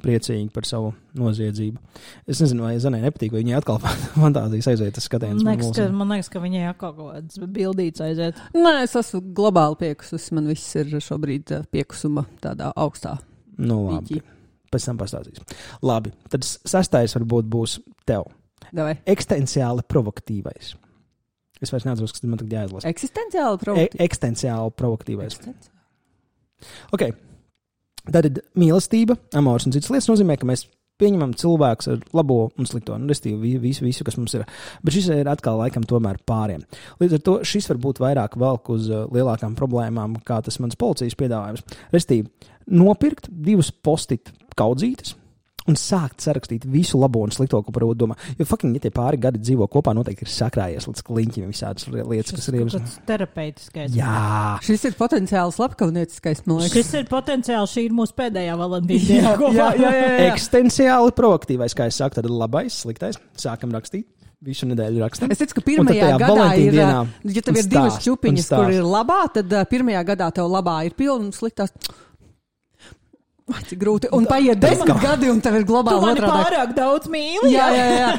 [0.00, 1.80] priecīgi par savu noziedzību.
[2.30, 3.80] Es nezinu, vai Zanai nepatīk, vai viņai atkal
[4.22, 5.42] fantāzijas aiziet tas skatiens.
[5.42, 8.38] Man liekas, ka, man liekas, ka viņai atkal kaut kāds bildīts aiziet.
[8.54, 10.28] Nē, es esmu globāli piekusus.
[10.36, 13.16] Man viss ir šobrīd eh, piekusuma tādā augstā
[13.58, 14.20] Nu, labi.
[14.20, 14.36] līķī.
[14.70, 15.42] Pēc tam pastāstīs.
[15.82, 18.28] Labi, tad sastais varbūt būs tev.
[18.70, 18.94] Davai.
[19.10, 20.76] Eksistenciāli provokatīvais.
[21.60, 22.88] Es vairs neatceros, kas man tagad jāizlasa.
[22.88, 24.00] Eksistenciāli E problēma.
[24.06, 25.38] eksistenciāli provokatīvais.
[26.96, 27.08] Ok.
[28.10, 30.64] Tad mīlestība, amors un citas lietas nozīmē, ka mēs
[31.00, 34.44] pieņemam cilvēku ar labo un slikto, nu, respektīvi, visu, visu, kas mums ir.
[34.84, 36.64] Bet šis ir atkal laikam tomēr pāriem.
[37.00, 40.76] Līdz ar to šis var būt vairāk velk uz uh, lielākām problēmām, kā tas mans
[40.80, 41.64] policijas piedāvājums.
[41.94, 42.28] Respektīvi,
[42.76, 45.16] nopirkt divus postit kaudzītes.
[45.68, 48.14] Un sākt sarakstīt visu labo un slikto, ko par to domā.
[48.38, 52.32] Jo, fucking, ja tie pāri gadi dzīvo kopā, noteikti ir sakrājies līdz kliņķim visādas lietas,
[52.32, 52.94] kas ir kaut ievainotas.
[52.96, 53.92] kāds terapeitiskais.
[53.94, 54.14] Jā,
[54.64, 56.78] Šis ir potenciāls slepkavnieciskais, man liekas.
[56.78, 59.34] Šis ir potenciāls, šī ir mūsu pēdējā valentīna diena.
[59.36, 60.30] jā, jā, jā, jā.
[60.30, 63.20] Eksistenciāli proaktīvais, kā es saku, tad labais, sliktais.
[63.38, 64.08] Sākam rakstīt.
[64.40, 65.28] Visu nedēļu rakstām.
[65.34, 68.72] Es teicu, ka pirmajā gadā ir, dienā ja tev ir divas stāst, čupiņas, un kur
[68.72, 71.74] ir labā, tad uh, pirmajā gadā tev labā ir pilna un sliktās.
[73.70, 74.10] Cik grūti.
[74.16, 76.44] Un paiet desmit gadi, un tev ir Tu globāli mani otrādi.
[76.44, 77.50] pārāk daudz mīli.
[77.54, 78.10] Jā, jā, jā.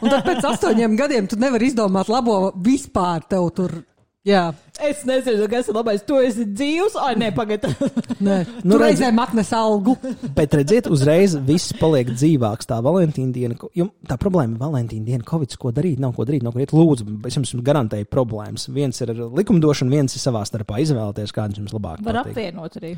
[0.00, 3.80] Un tad pēc astoņiem gadiem tu nevari izdomāt labo vispār tev tur.
[4.24, 4.50] Jā,
[4.80, 6.00] Es nezinu, kas ir labais.
[6.08, 6.94] Tu esi dzīvs.
[7.04, 7.68] Ai, nē, pagaidi.
[8.26, 8.36] nē.
[8.64, 9.92] Nu, redzi- reizēm atnes algu.
[10.36, 12.64] Bet redziet, uzreiz viss paliek dzīvāks.
[12.68, 16.24] Tā Valentīna diena, ko- jo tā problēma ir Valentīna diena, Covid, ko darīt, nav ko
[16.24, 16.72] darīt, nav ko darīt.
[16.72, 18.68] Lūdzu, es jums garantēju problēmas.
[18.72, 22.32] Viens ir ar likumdošanu, viens ir savā starpā izvēlēties, kāds jums labāk Var patīk.
[22.32, 22.94] apvienot arī.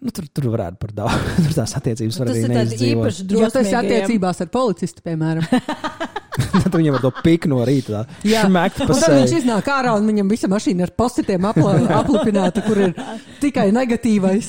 [0.00, 1.24] Nu, tur, tur varētu par daudz.
[1.44, 3.10] Tur tās attiecības var Tas arī ir tāds neizdzīvot.
[3.10, 5.44] īpašs Jo tas ir attiecībās ar policistu, piemēram.
[6.64, 8.06] Tad viņam ar to piku no rīta.
[8.24, 9.40] Un pa tad viņš seju.
[9.42, 12.94] iznāk ārā un viņam visa mašīna ar postitiem aplipināta, kur ir
[13.42, 14.48] tikai negatīvais.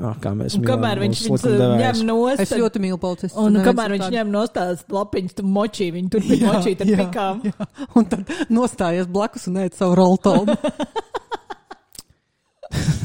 [0.00, 3.36] Oh, kā mēs Un kamēr viņš ņem nost, Es ļoti mīlu policistu.
[3.40, 6.96] un neviens kamēr viņš ņem nost tās lapiņas, tu močī, viņi turpina močīt ar jā,
[7.04, 7.42] pikām.
[7.44, 7.68] jā.
[8.00, 10.56] Un tad nostājies blakus un ēd savu roltonu.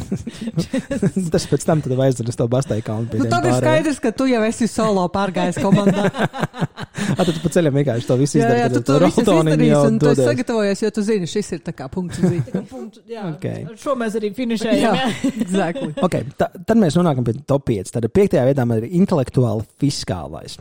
[1.34, 3.10] Tas pēc tam tad aizdzēra uz to bastai kalnu.
[3.20, 6.08] nu, tad ir skaidrs, ka tu jau esi solo pārgājis komandā.
[7.10, 8.76] Ā, tad tu pa ceļam vienkārši to visu jā, jā, izdari.
[8.76, 9.24] tu to visu
[9.70, 12.20] jau un tu esi sagatavojies, jo tu zini, šis ir tā kā punkts.
[12.20, 12.42] uz i.
[12.70, 13.64] Punkts, jā, Okay.
[13.80, 14.98] Šo mēs arī jā, finišējam.
[14.98, 15.32] jā.
[15.46, 15.92] exactly.
[16.08, 17.94] Okay, ta, tad mēs nonākam pie top 5.
[17.96, 20.58] Tad piektajā vietā man ir intelektuāli fiskālais.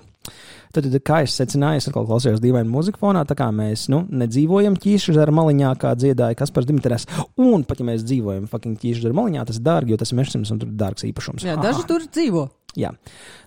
[0.76, 4.76] Tad, kā es secināju, es atkal klausījos dīvainu mūziku fonā, tā kā mēs nu, nedzīvojam
[4.80, 7.08] ķīšu ar maliņā, kā dziedāja Kaspars Dimitris.
[7.40, 10.20] Un pat ja mēs dzīvojam fucking ķīšu ar maliņā, tas ir dārgi, jo tas ir
[10.20, 11.46] mežsims un tur ir dārgs īpašums.
[11.48, 11.88] Jā, daži ha.
[11.88, 12.48] tur dzīvo.
[12.78, 12.92] Jā,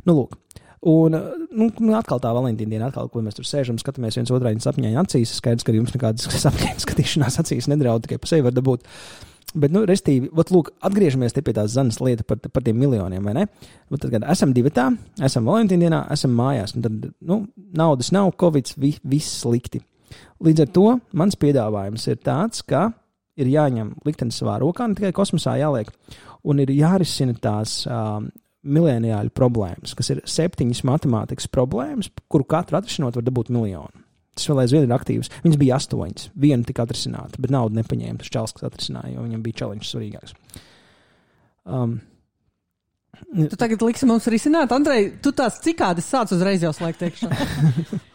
[0.08, 0.40] nu, lūk.
[0.82, 4.50] Un nu, nu, atkal tā Valentīna diena, atkal, ko mēs tur sēžam, skatāmies viens otrā
[4.58, 5.36] sapņā acīs.
[5.38, 8.88] Skaidrs, ka jums nekādas sapņu skatīšanās acīs nedraud, tikai pa sevi var dabūt.
[9.52, 13.34] Bet, nu, restīvi, vat, lūk, atgriežamies pie tās zanas lietas par, par tiem miljoniem, vai
[13.36, 13.46] ne?
[13.92, 14.88] Vat, tad, kad esam divi tā,
[15.28, 17.42] esam Valentīna dienā, esam mājās, un tad, nu,
[17.76, 19.82] naudas nav, covid, vi, viss slikti.
[20.44, 20.86] Līdz ar to
[21.20, 22.90] mans piedāvājums ir tāds, ka
[23.40, 25.92] ir jāņem liktenis savā rokā, ne tikai kosmosā jāliek,
[26.48, 28.30] un ir jārisina tās um,
[28.62, 34.01] mileniāļu problēmas, kas ir septiņas matemātikas problēmas, kuru katru atrisinot var dabūt miljonu.
[34.38, 35.32] Tas vēl aizvien ir aktīvs.
[35.44, 36.30] Viņas bija astoņas.
[36.39, 38.22] Viena tika atrisināta, bet naudu nepaņēma.
[38.22, 40.38] Tas čels, kas atrisināja, jo viņam bija challenge svarīgāks.
[41.67, 42.00] Um,
[43.32, 47.30] Tu tagad liksi mums risināt, Andrej, tu tās cikādas sāc uzreiz jau slēgt iekšā.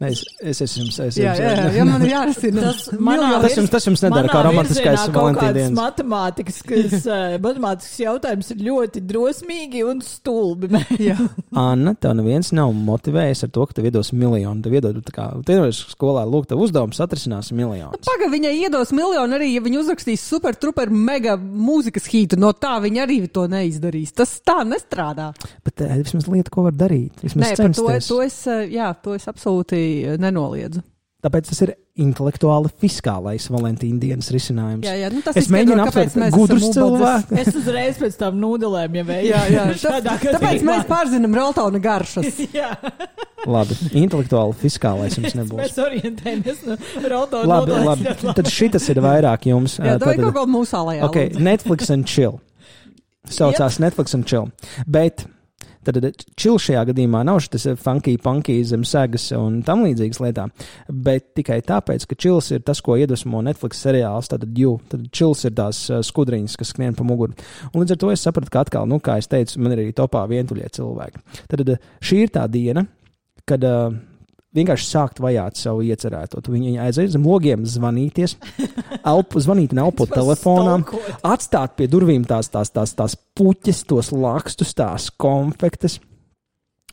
[0.00, 2.68] ne, es, es, es jums es, Jā, jā, jā, ja man ir jārisina.
[2.68, 5.74] Tas manā Tas jums, tas jums nedara kā romantiskais dienas.
[5.76, 10.70] Matemātikas, kas, uh, matemātikas jautājums ir ļoti drosmīgi un stulbi.
[11.08, 11.16] Jā.
[11.58, 14.62] Anna, tev neviens nav motivējis ar to, ka tev iedos miljonu.
[14.64, 17.98] Tev iedod, tā kā tev skolā, lūk, tev uzdevums atrisinās miljonu.
[18.08, 22.40] Pagaid, viņai iedos miljonu arī, ja viņa uzrakstīs super, super, mega mūzikas hītu.
[22.40, 24.14] No tā viņa arī to neizdarīs.
[24.16, 25.30] Tas tā nestrādā.
[25.66, 27.22] Bet eh, vismaz lieta, ko var darīt.
[27.24, 30.84] Vismaz Nē, to, to, es, eh, jā, to es absolūti eh, nenoliedzu.
[31.18, 34.84] Tāpēc tas ir intelektuāli fiskālais Valentīna dienas risinājums.
[34.86, 37.32] Jā, jā, nu tas Es mēģinu mēs gudrus cilvēkus.
[37.42, 39.32] Es uzreiz pēc tam nūdelēm jau vēju.
[39.32, 39.64] Jā, jā.
[39.82, 40.76] Šādā Tas, tāpēc gadījumā.
[40.76, 42.38] mēs pārzinām Roltona garšas.
[42.54, 42.70] Jā,
[43.50, 45.58] Labi, intelektuāli fiskālais jums nebūs.
[45.58, 46.76] mēs orientējamies no
[47.10, 48.14] Roto Labi, labi.
[48.38, 49.78] Tad šis ir vairāk jums.
[49.82, 51.02] Jā, Ā, tā ir kaut kāda mūsālajā.
[51.08, 52.38] Ok, Netflix and chill.
[53.26, 53.88] Saucās yep.
[53.88, 54.50] Netflix and chill.
[54.86, 55.26] Bet
[55.96, 60.52] tad chill šajā gadījumā nav šis funky, punky zem segas un tam līdzīgas lietām.
[60.88, 65.44] Bet tikai tāpēc, ka chills ir tas, ko iedvesmo Netflix seriāls, tad jū, tad chills
[65.48, 67.36] ir tās uh, skudriņas, kas skrien pa muguru.
[67.72, 69.96] Un līdz ar to es sapratu, ka atkal, nu, kā es teicu, man ir arī
[69.96, 71.24] topā vientuļie cilvēki.
[71.50, 72.84] Tad uh, šī ir tā diena,
[73.48, 73.90] kad uh,
[74.56, 76.40] vienkārši sākt vajāt savu iecerēto.
[76.44, 78.36] Tu viņai aiziet zem logiem, zvanīties,
[79.02, 80.86] elpu, zvanīt un elpot telefonām,
[81.26, 86.00] atstāt pie durvīm tās, tās, tās, tās puķes, tos lakstus, tās konfektes.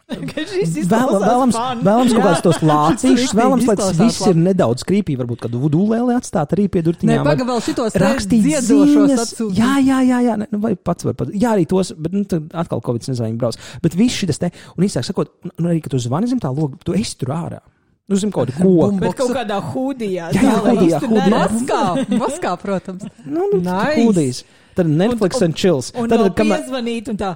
[0.29, 4.35] Ka šis Vēl, izklausās vēlams, vēlams kaut kāds tos lācīšus, vēlams, lai tas viss ir
[4.37, 7.23] nedaudz krīpī, varbūt kādu vudulēli atstāt arī pie Nē, durtiņām.
[7.23, 9.31] vai pagaidi vēl šitos Rakstīt ziņas.
[9.57, 11.31] Jā, jā, jā, jā, ne, nu, vai pats var pat.
[11.33, 13.57] Jā, arī tos, bet nu, tad atkal Covid nezinu, viņi brauc.
[13.81, 16.53] Bet viss šis te, un īsāk sakot, un- un arī, ka tu zvani zem tā
[16.53, 17.63] loga, tu esi tur ārā.
[18.05, 18.91] Nu, zem kaut koka.
[19.01, 20.29] Bet kaut kādā hūdijā.
[20.37, 21.33] Jā, jā, hūdijā, hūdijā.
[21.33, 21.81] Maskā,
[22.21, 23.07] maskā, protams.
[23.25, 23.97] Nu, nu, Nice.
[23.97, 24.43] kūdīs.
[24.77, 25.89] Tad Netflix Un- un, and chills.
[25.97, 27.31] Un Tad, kamēr piezvanīt un tā.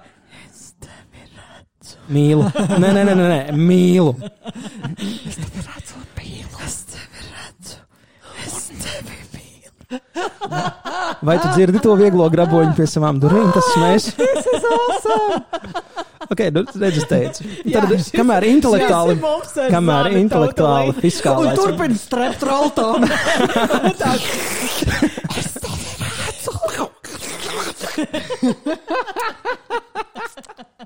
[2.13, 2.45] Mīlu.
[2.81, 4.13] Nē, nē, nē, nē, nē mīlu.
[11.21, 13.49] Vai tu dzirdi to vieglo graboņu pie savām durvīm?
[13.55, 14.09] Tas mēs.
[16.29, 17.47] Ok, nu, redz, es teicu.
[17.73, 19.15] Tad, šis- kamēr intelektuāli,
[19.47, 21.57] šis ir kamēr intelektuāli fiskālais.
[21.57, 23.07] Turpin strept roltom.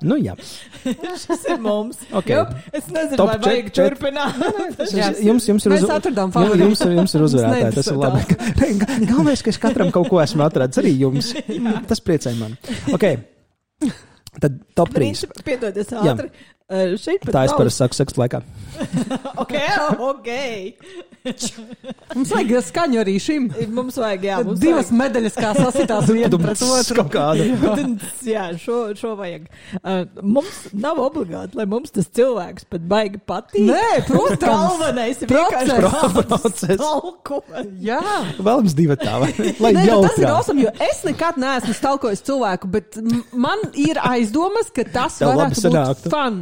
[0.04, 0.34] Nu, jā.
[0.84, 1.98] Tas ir mums.
[2.12, 2.28] Ok.
[2.34, 4.40] Jup, es nezinu, Top vai vajag čet- turpināt.
[4.92, 5.10] Jā.
[5.24, 7.74] Jums, jums ir Mēs uzva- atradām Jums, jums, jums ir uzvarētāji.
[7.78, 8.24] Tas ir labi.
[9.10, 10.82] Galvenais, ka es katram kaut ko esmu atradis.
[10.82, 11.32] Arī jums.
[11.88, 12.58] Tas priecē mani.
[12.92, 13.06] Ok.
[14.42, 15.08] Tad top 3.
[15.08, 16.02] Viņš piedodies Jā.
[16.14, 16.30] ātri.
[16.64, 16.94] Uh,
[17.28, 18.40] Tā es parasti saku seksu laikā.
[19.44, 19.52] Ok,
[20.00, 20.28] ok.
[21.24, 23.46] Mums vajag skaņu arī šim.
[23.72, 24.98] Mums vajag, jā, mums Divas vajag.
[25.00, 27.04] medaļas, kā sasitās viena pret otru.
[28.34, 29.46] Jā, šo, šo vajag.
[29.80, 33.64] Uh, mums nav obligāti, lai mums tas cilvēks pat baigi patīk.
[33.70, 34.44] Nē, protams.
[34.44, 35.78] Galvenais ir vienkārši
[36.34, 36.84] Process.
[37.84, 38.00] Jā.
[38.38, 39.30] Vēl mums divi tā, vai?
[39.64, 42.98] Lai Nē, jau nu, tas ir awesome, jo es nekad neesmu stalkojis cilvēku, bet
[43.32, 46.12] man ir aizdomas, ka tas Tev varētu būt sanāktu.
[46.12, 46.40] fun.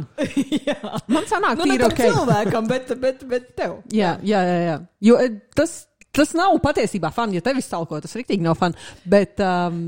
[1.13, 1.99] Man sanāk, Nu, ne tīri ok.
[2.03, 3.77] cilvēkam, bet, bet, bet tev.
[3.93, 4.57] Jā, jā, jā.
[4.67, 4.72] jā.
[5.03, 5.83] Jo e, tas.
[6.13, 8.75] Tas nav patiesībā fun, ja tevis stalko, tas rīktīgi nav fun,
[9.09, 9.79] bet um,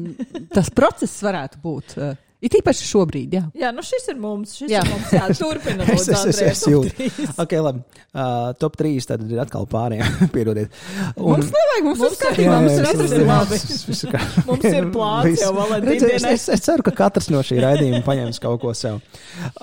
[0.50, 1.94] tas process varētu būt.
[2.02, 3.44] Uh, it īpaši šobrīd, jā.
[3.58, 4.56] Jā, nu šis ir mums.
[4.60, 4.82] Šis Jā.
[4.84, 5.14] ir mums.
[5.16, 5.92] Jā, turpinam.
[5.94, 7.08] Es, es, es, es jūtu.
[7.44, 7.82] Ok, labi.
[8.10, 10.20] Uh, top 3 tad ir atkal pārējiem.
[10.36, 10.76] Piedodiet.
[11.16, 14.06] Un, Mums nevajag, mums Mums ir kārtībā, mums ir atrisināts.
[14.50, 18.42] Mums ir plāns jau Valentīna es, es, es ceru, ka katrs no šī raidījuma paņems
[18.44, 19.02] kaut ko sev.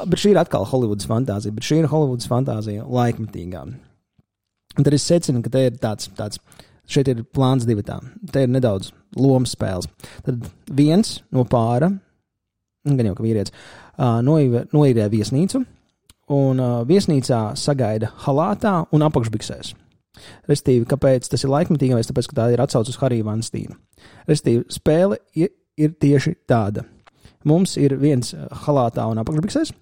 [0.02, 3.66] Bet šī ir atkal Holivudas fantāzija, bet šī ir Holivudas fantāzija laikmetīgā.
[4.78, 6.40] Un tad es secinu, ka te ir tāds, tāds
[6.88, 8.12] šeit ir plāns divatām.
[8.32, 9.88] Te ir nedaudz lomas spēles.
[10.24, 11.90] Tad viens no pāra,
[12.88, 13.54] gan jau ka vīrietis,
[13.98, 15.62] noīrē viesnīcu,
[16.32, 19.74] un viesnīcā sagaida halātā un apakšbiksēs.
[20.48, 22.08] Restīvi, kāpēc tas ir laikmetīgais?
[22.08, 23.76] Tāpēc, ka tā ir atsauce uz Hariju Vanstīnu.
[24.28, 26.84] Restīvi, spēle ir, ir tieši tāda.
[27.48, 29.72] Mums ir viens halātā un apakšbiksēs,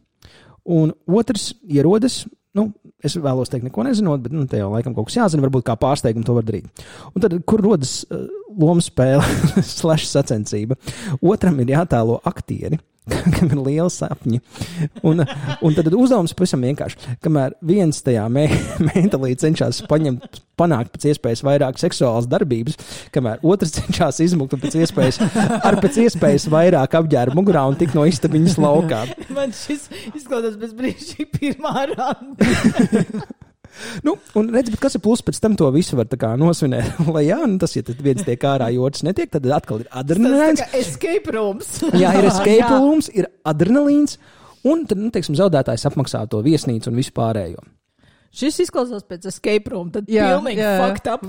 [0.70, 2.22] un otrs ierodas.
[2.58, 2.66] Nu,
[3.06, 5.44] es vēlos teikt, neko nezinot, bet nu, te jau laikam kaut kas jāzina.
[5.44, 6.84] Varbūt kā pārsteigumu to var darīt.
[7.14, 8.24] Un tad, kur rodas uh,
[8.58, 9.22] lomas spēle,
[9.78, 10.78] slash sacensība?
[11.22, 12.80] Otram ir jātēlo aktieri,
[13.36, 14.40] kam ir liela sapņi.
[15.06, 15.24] Un,
[15.64, 17.16] un tad uzdevums pavisam vienkārši.
[17.24, 18.46] Kamēr viens tajā mē,
[18.90, 22.78] mentālī cenšas paņemt, panākt pēc iespējas vairāk seksuālas darbības,
[23.14, 25.20] kamēr otrs cenšas izmukt pēc iespējas,
[25.64, 29.04] ar pēc iespējas vairāk apģērbu mugurā un tik no istabiņas laukā.
[29.32, 32.50] Man šis izklausās bez brīža pirmā randa.
[34.06, 36.08] Nu, un redz, bet kas ir pluss, pēc tam to visu var
[36.40, 37.00] nosvinēt.
[37.14, 39.90] Lai jā, nu, tas, ja tad viens tiek ārā, jo otrs netiek, tad atkal ir
[40.02, 40.64] adrenalīns.
[40.76, 41.80] escape rooms.
[42.02, 42.76] Jā, ir escape Jā.
[42.76, 44.18] rooms, ir adrenalīns.
[44.68, 47.62] Un tad, nu, teiksim, zaudētājs apmaksā to viesnīcu un visu pārējo.
[48.30, 49.88] Šis izklausās pēc escape room.
[49.90, 51.24] Tad Jā, pilnīgi jā, fucked up.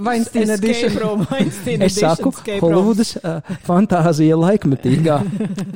[0.53, 0.97] Edition.
[1.01, 1.23] room.
[1.31, 2.29] Weinstein Es saku.
[2.61, 5.15] Holivudas uh, fantāzija laikmetīgā.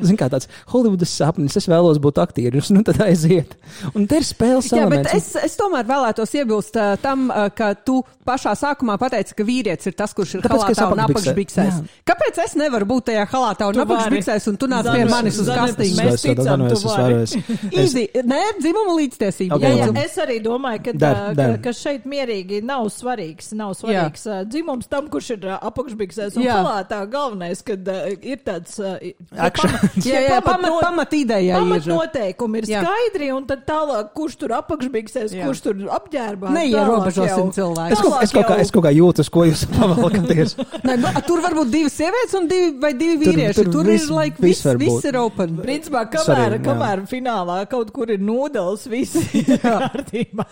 [0.06, 3.56] Zini, kā tāds Holivudas sapnis, es vēlos būt aktieris, nu tad aiziet.
[3.98, 5.16] Un te ir spēles Jā, bet elements.
[5.18, 9.90] es, es tomēr vēlētos iebilst uh, tam, uh, ka tu pašā sākumā pateici, ka vīrietis
[9.90, 12.06] ir tas, kurš ir Tāpēc, halātā un apakšbiksē- apakšbiksēs.
[12.06, 15.98] Kāpēc es nevaru būt tajā halātā un apakšbiksēs, un tu nāc pie manis uz kastīti?
[16.06, 18.22] Mēs ticam, es tu vari.
[18.30, 19.60] Nē, dzimuma līdztiesība.
[20.06, 21.15] Es arī domāju, ka.
[21.38, 23.52] Ka, ka šeit mierīgi nav svarīgs.
[23.58, 26.58] Nav svarīgs uh, dzimums tam, kurš ir uh, apakšbiksēs un Jā.
[26.62, 27.02] palātā.
[27.12, 28.98] Galvenais, kad uh, ir tāds uh,
[29.36, 29.96] Actions.
[30.10, 31.66] Jā, jā, pamat, pamat ideja ir.
[31.66, 32.84] Pamatnoteikumi ir Jā.
[32.86, 35.46] skaidri, un tad tālāk, kurš tur apakšbiksēs, Jā.
[35.48, 36.52] kurš tur apģērbā.
[36.56, 38.00] Neierobežosim Es, cilvēku.
[38.02, 40.56] kaut, es, kaut kā, es kaut kā jūtu, uz ko jūs pavalkaties.
[40.86, 43.56] Nē, nu, tur var būt divas sievietes un divi, vai divi Tur- vīrieši.
[43.60, 45.56] tur Tur, tur viss- ir like, viss viss, var viss ir open.
[45.66, 46.62] Principā, kamēr, jā.
[46.66, 50.46] kamēr finālā kaut kur ir nūdeles, viss ir kārtībā.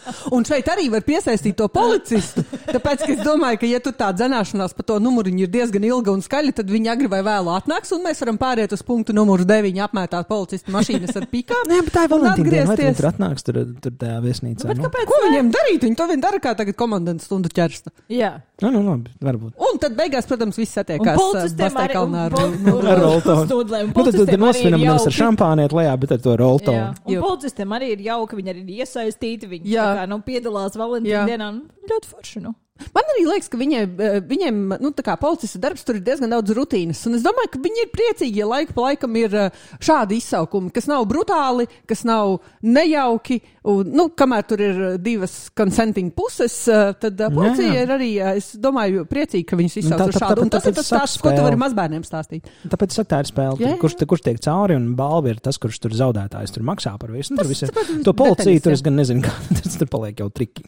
[0.54, 2.44] Šeit arī var piesaistīt to policistu.
[2.68, 6.14] Tāpēc, ka es domāju, ka, ja tur tā dzenāšanās pa to numuriņu ir diezgan ilga
[6.14, 9.48] un skaļa, tad viņi agri vai vēlu atnāks, un mēs varam pāriet uz punktu numuru
[9.50, 11.64] 9, apmētāt policistu mašīnas ar pikām.
[11.72, 12.14] Nē, bet tā ir.
[12.14, 13.00] Vai atgriezties.
[13.00, 14.70] tur atnāks tur, tur tajā viesnīcā?
[14.70, 14.86] Bet nu?
[14.86, 15.10] kāpēc?
[15.10, 15.88] Ko viņiem darīt?
[15.88, 17.90] Viņi to vien dara kā tagad komandantu stundu ķersta.
[18.14, 18.36] Jā.
[18.62, 19.58] Nu, nu, labi, varbūt.
[19.58, 23.48] Un tad beigās, protams, viss satiekās policistiem arī Bastākalnā ar nu, roltonu.
[23.50, 26.86] Nu, tad, tad nosvinam nevis ar šampāniet lejā, bet ar to Jā, roltonu.
[27.10, 29.50] un policistiem arī ir jauki, viņi arī ir iesaistīti.
[29.52, 29.84] Viņi Jā.
[29.90, 31.26] tā kā, nu, piedalās Valentīna Jā.
[31.32, 31.52] dienā.
[31.56, 32.44] nu, Ļoti forši.
[32.44, 32.54] Nu.
[32.94, 36.50] Man arī liekas, ka viņiem, eh, viņiem nu, kā policista darbs tur ir diezgan daudz
[36.58, 37.04] rutīnas.
[37.06, 40.72] Un es domāju, ka viņi ir priecīgi, ja laika pa laikam ir eh, šādi izsaukumi,
[40.74, 43.38] kas nav brutāli, kas nav nejauki.
[43.70, 46.56] Un, nu, kamēr tur ir eh, divas consenting puses,
[47.00, 47.84] tad policija Jā.
[47.86, 48.10] ir arī,
[48.42, 50.42] es domāju, priecīgi, ka viņus izsauc tā- tā- šādu.
[50.48, 52.50] Un tas ir tas stāsts, ko tu vari mazbērniem stāstīt.
[52.74, 53.60] Tāpēc saka, tā ir spēle.
[53.62, 53.80] Jā, jā.
[53.86, 57.38] Kurš, kurš tiek cauri un balva ir tas, kurš tur zaudētājs tur maksā par visu.
[57.38, 58.80] Nu, tur Tas- tāpēc To policiju tur jā.
[58.82, 60.66] es gan nezinu, kā tas tur paliek jau triki.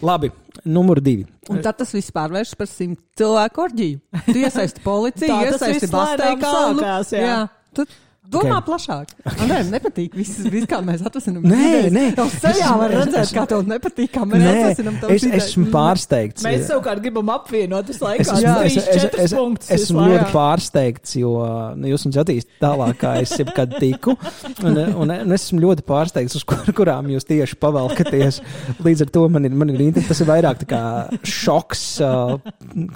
[0.00, 0.30] Labi,
[0.64, 1.26] numur divi.
[1.52, 3.98] Un tad tas viss pārvēršas par simt cilvēku orģiju.
[4.30, 7.24] Tu iesaisti policiju, iesaisti sākās, jā.
[7.24, 7.40] jā.
[7.76, 7.86] Tu
[8.30, 8.66] domā Ok.
[8.68, 9.12] plašāk.
[9.40, 11.42] Andrejam nepatīk viss, viss kā mēs atvasinam.
[11.42, 12.04] Nē, nē.
[12.14, 15.40] Tev sejā var redzēt, es- kā tev nepatīk, kā mēs Nē, atvasinam tev es šitā.
[15.40, 16.44] esmu pārsteigts.
[16.46, 18.20] Mēs savukārt gribam apvienot visu laiku.
[18.20, 21.32] Es trīs, es, es, es, punktus es esmu ļoti pārsteigts, jo
[21.76, 24.16] nu, jūs viņus attīstāt tālāk, kā es jebkad tiku.
[24.64, 28.40] Un, un, un es esmu ļoti pārsteigts, uz kur, kurām jūs tieši pavalkaties.
[28.84, 30.82] Līdz ar to man ir, man ir inter- tas ir vairāk tā kā
[31.24, 31.84] šoks,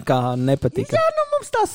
[0.09, 0.95] kā nepatika.
[0.97, 1.75] Jā, nu mums tās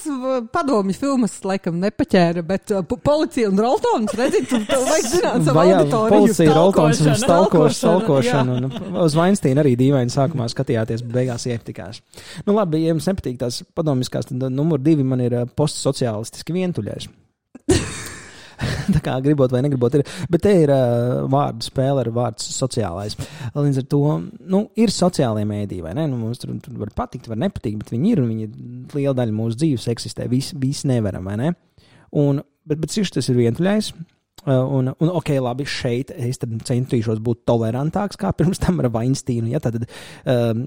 [0.54, 5.66] padomju filmas laikam nepaķēra, bet po- policija un Roltons, redziet, tu, vajag zināt savu Vai
[5.70, 6.16] jā, auditoriju.
[6.16, 7.78] policija, Roltons un Stalkošana.
[7.80, 8.58] stalkošana.
[8.60, 12.02] Un uz Vainsteina arī dīvaini sākumā skatījāties, bet beigās iepatikās.
[12.48, 16.56] Nu labi, ja jums nepatīk tās padomiskās, tad uh, numur divi man ir ā, postsociālistiski
[16.56, 17.10] vientuļais.
[18.90, 20.04] Tā kā gribot vai negribot, ir.
[20.32, 23.16] Bet te ir uh, vārdu spēle ar vārdu sociālais.
[23.56, 24.02] Līdz ar to
[24.52, 26.08] nu, ir sociālajie mēdīji, vai ne?
[26.12, 29.16] Nu, mums tur, tur var patikt, var nepatikt, bet viņi ir un viņi ir liela
[29.22, 30.28] daļa mūsu dzīves eksistē.
[30.32, 31.54] Visi, visi nevaram, vai ne?
[32.20, 33.94] Un, bet, bet tas ir vientuļais.
[34.48, 39.50] Uh, un, un, ok, labi, šeit es centīšos būt tolerantāks kā pirms tam ar Vainsteinu.
[39.52, 40.62] Ja, tad um,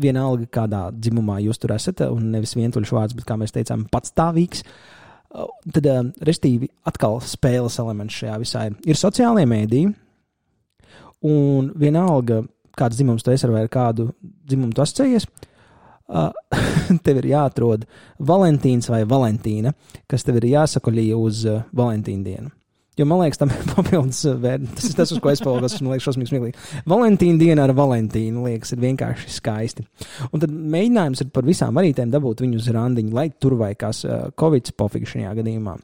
[0.00, 4.64] vienalga, kādā dzimumā jūs tur esat, un nevis vientuļš vārds, bet, kā mēs teicām, patstāvīgs.
[4.64, 8.78] Uh, Tad, uh, restīvi, atkal spēles elements šajā visā ir.
[8.88, 9.90] Ir sociālie mēdīji,
[11.28, 12.40] un vienalga,
[12.78, 14.08] kāds dzimums tu esi vai ar kādu
[14.48, 15.55] dzimumu tu asociējies, uh,
[17.04, 17.86] tev ir jāatrod
[18.18, 19.74] Valentīns vai Valentīna,
[20.10, 22.52] kas tev ir jāsakoļī uz uh, Valentīna dienu.
[22.96, 24.76] Jo man liekas, tam ir papildus vērtības.
[24.78, 25.74] Tas ir tas, uz ko es palūkos.
[25.84, 26.62] Man liekas, šausmīgi smieklīgi.
[26.88, 29.84] Valentīna diena ar Valentīnu liekas, ir vienkārši skaisti.
[30.30, 34.00] Un tad mēģinājums ir par visām varītēm dabūt viņu uz randiņu, lai tur vai kas
[34.06, 35.74] uh, Covid pofīgi šajā gadījumā.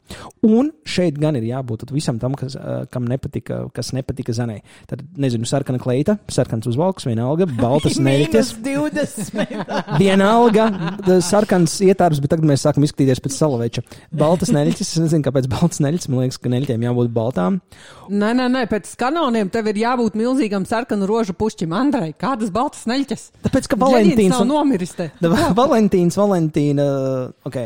[0.49, 4.63] Un šeit gan ir jābūt visam tam, kas, uh, kam nepatika, kas nepatika Zanai.
[4.89, 8.01] Tad, nezinu, sarkana kleita, sarkans uzvalks, vienalga, baltas.
[8.09, 10.01] Mīnus 20.
[10.01, 10.71] Vienalga,
[11.29, 13.85] sarkans ietārs, bet tagad mēs sākam izskatīties pēc salaveča.
[14.17, 17.61] Baltas neļķes, es nezinu, kāpēc baltas neļķes, man liekas, ka neļķiem jābūt baltām.
[18.09, 21.73] Nē, nē, nē, pēc kanoniem tev ir jābūt milzīgam sarkanu rožu pušķim.
[21.75, 23.31] Andrei, kādas baltas neļķes?
[23.43, 25.11] Tāpēc, ka Valentīns un nomiris te.
[25.23, 27.59] Valentīns, Valentīna, ok.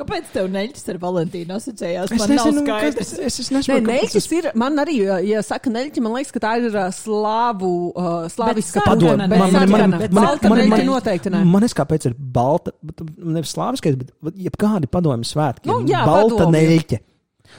[0.00, 2.12] Kāpēc tev neļķis ar Valentīnu asociējās?
[2.14, 5.42] Es Man nezinu, kas- es, es Nē, nesaprotu, kāpēc neļķis ir, man arī, ja- ja
[5.44, 9.28] saka neļķi, man liekas, ka tā ir uh, slāvu, uh, slāviska neļķe.
[9.28, 11.44] bet Man- man- man- man- man- neļķe man- noteikti nē.
[11.44, 12.72] Man es kāpēc ir balta,
[13.18, 15.66] nevis slāviskais, bet jebkādi padomju svētki.
[15.66, 17.00] Nu, ir jā, balta padomju.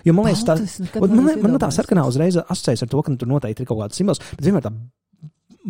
[0.08, 2.86] Jo man liekas, tā, Balta, es nekad un man, man, man tā sarkanā uzreiz asociējas
[2.88, 4.74] ar to, ka nu, tur noteikti ir kaut kāds simbols, bet vienmēr tā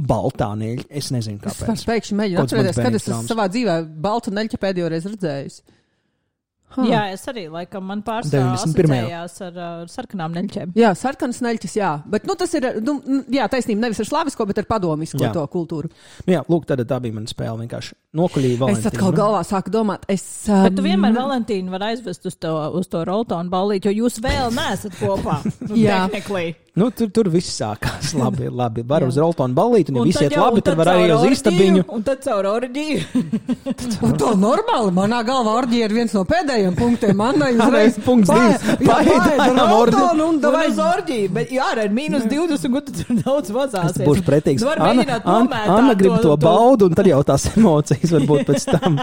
[0.07, 0.87] baltā neļķe.
[1.01, 1.85] Es nezinu, Es kāpēc.
[1.89, 5.57] pēkšņi mēģināt Kaut kāds atcerēties, kad es esmu savā dzīvē baltu neļķi pēdējo reizi redzējis.
[6.71, 6.85] Huh.
[6.87, 8.93] Jā, es arī laikam man pārstāvā 91.
[8.95, 10.71] asociējās ar, ar sarkanām neļķēm.
[10.79, 11.89] Jā, sarkanas neļķis, jā.
[12.13, 15.33] Bet nu, tas ir, nu, n- jā, taisnība nevis ar slavisko, bet ar padomisko Jā.
[15.35, 15.91] to kultūru.
[16.25, 17.59] Nu, jā, lūk, tad tā bija mana spēle.
[17.65, 19.17] Vienkārši nokuļīja Es atkal Valentīnu.
[19.19, 20.23] galvā sāku domāt, es.
[20.47, 24.21] Bet tu um, vienmēr Valentīnu var aizvest uz to, uz to Roltonu ballīti, jo jūs
[24.23, 25.41] vēl neesat kopā.
[25.67, 26.05] Nu, Jā.
[26.11, 26.55] technically.
[26.73, 28.13] Nu, tur, tur viss sākās.
[28.21, 28.83] Labi, labi.
[28.87, 31.81] Var uz Roltonu ballīti, un ja viss tad iet labi, tad var arī uz istabiņu.
[31.91, 33.01] Un tad caur orģiju.
[34.07, 34.93] Un to normāli.
[34.95, 37.11] Manā galvā orģija ir viens no pēdējiem punktiem.
[37.19, 38.69] Man ir uzreiz Punkts divs.
[38.87, 40.29] Paēdājām orģiju.
[40.29, 44.05] Un davai uz orģiju, bet jā, ar mīnus 20, un tur daudz Es vazāsies.
[44.07, 44.63] būšu pretīgs.
[44.63, 48.69] Vari Anna, Anna, Anna grib to to- baudu, un tad jau tās emocijas varbūt pēc
[48.71, 48.95] tam.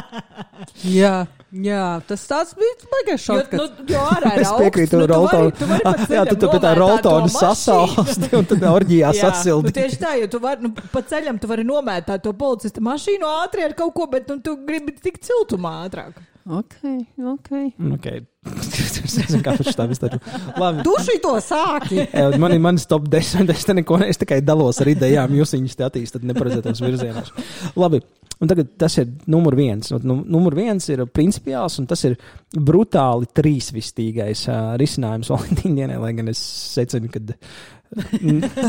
[0.88, 3.52] Jā, jā, tas tāds bija baigais šoks.
[3.56, 5.52] nu, jo ārā ir Es piekrītu nu, tu vari- Roltonu.
[5.58, 7.32] tu vari pa Jā, ceļam tu tu pie tā mašīnu.
[7.38, 9.72] sasausti, un tad orģijā Jā, nu, sasildi.
[9.72, 13.64] tieši tā, jo tu vari, nu, pa ceļam tu vari nomētāt to policista mašīnu ātri
[13.64, 16.20] ar kaut ko, bet nu, tu gribi tikt siltumā ātrāk.
[16.48, 16.76] Ok,
[17.20, 17.48] ok.
[17.96, 18.22] Okay.
[18.56, 20.18] Es nezinu, kāpēc tā vispār.
[20.58, 20.84] Labi.
[20.86, 22.04] Tu šito sāki!
[22.40, 23.50] Man ir mans top 10.
[23.54, 27.32] Es, te neko, ne- es tikai dalos ar idejām, jūs viņus te attīstāt neparedzētos virzienos.
[27.78, 28.02] Labi.
[28.38, 29.90] Un tagad tas ir numur viens.
[30.06, 32.14] Nu, numur viens ir principiāls, un tas ir
[32.54, 36.38] brutāli trīsvistīgais uh, risinājums Valentīna dienai, lai gan es
[36.76, 37.24] secinu, ka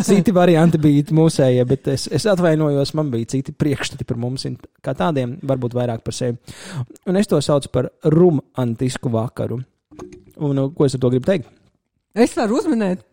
[0.08, 4.46] citi varianti bija mūsējie, bet es, es atvainojos, man bija citi priekšstati par mums,
[4.86, 6.38] kā tādiem, varbūt vairāk par sevi.
[7.10, 9.60] Un es to saucu par romantisku vakaru.
[10.40, 11.50] Un, nu, ko es ar to gribu teikt?
[12.18, 13.06] Es varu uzminēt.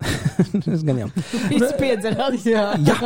[0.74, 1.08] es gan jau.
[1.52, 2.44] Viss piedzerās.
[2.48, 2.66] Jā.
[2.86, 2.98] Jā,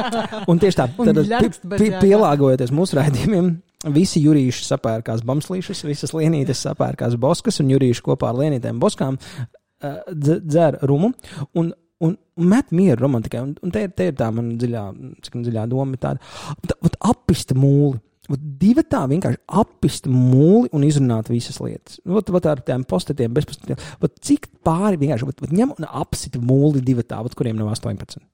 [0.50, 2.00] un tieši tā, tad, pi, bez pi, jēgām.
[2.04, 3.50] pielāgojoties mūsu raidījumiem,
[3.94, 9.98] visi jūrīši sapērkās bamslīšus, visas lienītes sapērkās boskas, un jūrīši kopā ar lienītēm boskām uh,
[10.14, 11.14] dzer rumu.
[11.58, 13.40] Un, Un, met mieru romantikai.
[13.40, 14.80] Un, un te, ir, te ir tā mana dziļā,
[15.24, 16.32] cik man dziļā doma ir tāda.
[16.66, 16.74] Tā,
[17.08, 18.00] apista mūli.
[18.32, 21.98] Divi tā vienkārši apista mūli un izrunāt visas lietas.
[22.04, 23.80] Nu, Vat, vat ar tiem postatiem, bezpostatiem.
[24.00, 27.74] Vat cik pāri vienkārši vat, vat ņem un apsita mūli divi tā, vat, kuriem nav
[27.74, 28.24] 18.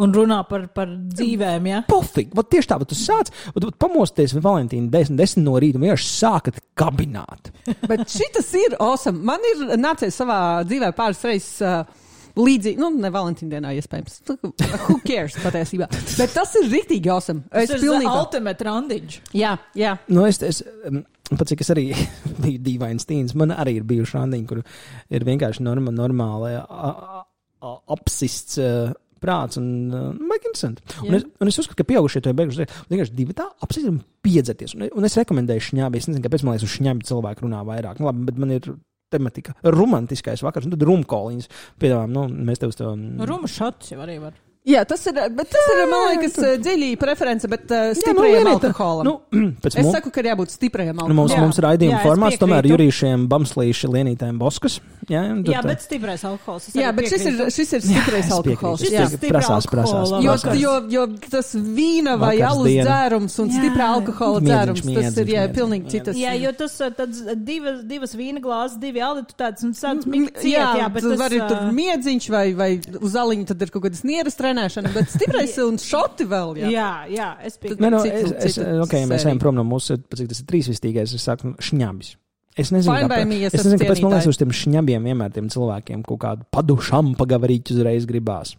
[0.00, 1.80] Un runā par, par dzīvēm, ja?
[1.88, 5.76] Pofīgi, vat tieši tā, vat tu sāc, vat, vat pamosties Valentīna 10, 10 no rīta
[5.76, 7.52] un vienkārši sākat kabināt.
[7.90, 9.20] Bet šis ir awesome.
[9.28, 11.58] Man ir nācies savā dzīvē pāris reizes.
[11.60, 12.00] Uh,
[12.38, 14.20] Līdzīgi, nu, ne Valentīna dienā, iespējams.
[14.86, 15.88] Who cares patiesībā?
[16.16, 17.44] Bet tas ir rīktīgi awesome.
[17.52, 18.14] Es Tas ir pilnībā.
[18.22, 19.18] ultimate randiņš.
[19.36, 19.96] Jā, jā.
[20.08, 21.90] Nu, es, es, um, pat cik es arī
[22.42, 24.62] biju dīvains tīns, man arī ir bijuši randiņi, kur
[25.12, 26.56] ir vienkārši norma, normāli
[27.62, 28.58] apsists.
[28.60, 30.82] Uh, Prāts un uh, interesanti.
[31.04, 31.20] Un Jā.
[31.20, 32.64] es, un es uzskatu, ka pieaugušie to ir beiguši.
[32.90, 34.72] Vienkārši divi tā apsist un piedzerties.
[34.74, 36.00] Un, un es rekomendēju šņābi.
[36.02, 38.00] Es nezinu, kāpēc man liekas, uz šņābi cilvēku runā vairāk.
[38.02, 38.66] Nu, labi, bet man ir
[39.12, 39.56] tematika.
[39.62, 41.50] Romantiskais vakars, un tad rumkoliņas
[41.82, 42.16] piedāvājam.
[42.16, 42.94] Nu, mēs tev uz to.
[43.28, 44.38] Ruma šats jau arī var.
[44.62, 49.08] Jā, tas ir, bet tas ir, man liekas, dziļi preference, bet uh, stiprajam lieniet, alkoholam.
[49.08, 49.14] Nu,
[49.66, 51.48] es mums, saku, ka ir jābūt stiprajam nu, mums, alkoholam.
[51.48, 54.78] mums ir raidījuma Jā, formāts, tomēr jurīšiem, bamslīši, lienītēm, boskas.
[55.10, 56.68] Jā, Jā, bet stiprais alkohols.
[56.78, 58.84] Jā, bet šis ir, šis ir stiprais es alkohols.
[58.86, 59.08] Jā.
[59.24, 63.58] Prasās, prasās, Jo, jo, jo tas vīna vai alus dzērums un Jā.
[63.58, 66.20] stipra alkohola dzērums, tas ir jā, pilnīgi citas.
[66.22, 70.06] Jā, jo tas uh, divas, divas vīna glāzes, divi ali, tu tāds un tāds
[70.46, 72.70] jā, jā, bet tas, vari ā, tur miedziņš vai, vai
[73.02, 76.56] uz aliņa, tad ir kaut kādas nieras trenēšana, bet stiprais un šoti vēl.
[76.62, 76.72] Jā.
[76.72, 77.90] Jā, jā, es piekrītu.
[77.90, 81.14] No, Citu- es, es, citu okay, mēs ejam prom no mūsu, cik tas ir trīsvistīgais,
[81.16, 82.16] es saku, nu, šņabis.
[82.52, 86.02] Es nezinu, kāpēc, es es nezinu, kāpēc man liekas, uz tiem šņabiem vienmēr tiem cilvēkiem
[86.04, 88.52] kaut kādu padušam pagavarīt uzreiz gribās.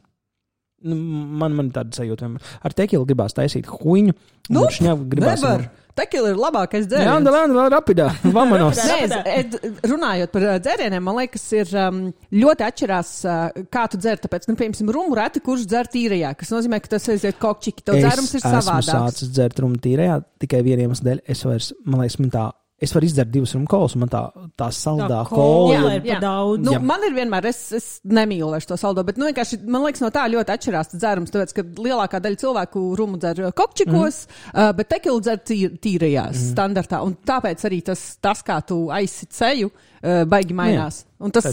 [0.83, 0.97] Nu,
[1.39, 2.51] man, man tāda sajūta vienmēr.
[2.67, 4.13] Ar tekilu gribās taisīt huņu,
[4.51, 4.65] un Nu,
[5.09, 5.39] gribās.
[5.41, 5.69] Nevar.
[5.93, 7.25] Tekila ir labākais Jā, dzēriens.
[7.27, 8.07] tā vēl rapidā.
[8.35, 8.79] Vamanos.
[8.81, 8.95] Jā.
[9.11, 11.99] Nē, es- runājot par ā, dzērieniem, man liekas, ir um,
[12.33, 14.17] ļoti atšķirās, uh, kā tu dzer.
[14.23, 17.85] Tāpēc, nu, piemēram, rumu reti, kurš dzer tīrajā, kas nozīmē, ka tas aiziet kokčiki.
[17.85, 18.89] Tev dzērums ir savādāks.
[18.89, 21.21] sācis dzert rumu tīrajā tikai vieniem dēļ.
[21.29, 22.47] Es vairs, man liekas, man tā,
[22.83, 24.21] es varu izdzert divus rumu kolus, un man tā,
[24.59, 25.73] tā saldā kola.
[25.73, 26.17] Jā, ir jā.
[26.17, 26.65] pa daudz.
[26.65, 26.81] Nu, Jā.
[26.91, 30.11] man ir vienmēr, es, es nemīlu vairs to saldo, bet nu, vienkārši, man liekas, no
[30.13, 31.33] tā ļoti atšķirās tas dzērums.
[31.33, 34.51] Tāpēc, ka lielākā daļa cilvēku rumu dzer uh, kokčikos, mm.
[34.51, 36.51] uh, bet tekilu dzer tīr, tīrajās, mm.
[36.51, 37.01] standartā.
[37.05, 41.03] Un tāpēc arī tas, tas kā tu aizsit seju, uh, baigi mainās.
[41.23, 41.45] Un tas,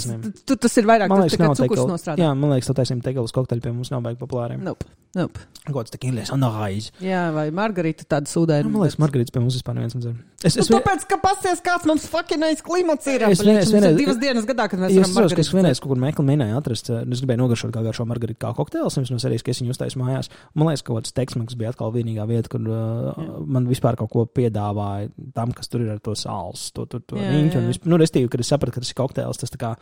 [0.42, 1.90] tu, tas ir vairāk Man tas, liekas, tā kā cukurs tekila.
[1.94, 2.18] nostrādā.
[2.24, 4.56] Jā, man liekas, tā taisnība tekilas kokteļi pie mums nav baigi populāri.
[4.58, 4.88] Nope.
[5.14, 5.38] Nope.
[5.70, 6.88] Gods tekilas, un aiz.
[7.02, 8.66] Jā, vai Margarita tāda sūdēna.
[8.70, 10.16] Man liekas, Margarītas pie mums vispār neviens nedzer.
[10.42, 13.22] Es, Nu, es, vien- tāpēc, ka pasties, kāds mums fuckinais klimats ir.
[13.28, 15.80] Es Es vienreiz- vienreiz, divas dienas gadā, kad mēs Es varam saprotu, ka es vienreiz
[15.82, 19.10] kaut kur meklēju, mēģināju atrast, uh, es gribēju nogaršot kā garšo margaritu kā kokteili, nevis
[19.14, 20.30] no serijas, ka es viņu uztaisu mājās.
[20.54, 24.10] Man liekas, ka kaut kāds teksmaks bija atkal vienīgā vieta, kur uh, man vispār kaut
[24.10, 27.66] ko piedāvāja tam, kas tur ir ar to sāls, to, to, to Jā, jā.
[27.68, 29.74] Visp- nu, restīvi, kad es sapratu, ka tas ir kokteils, tas kā.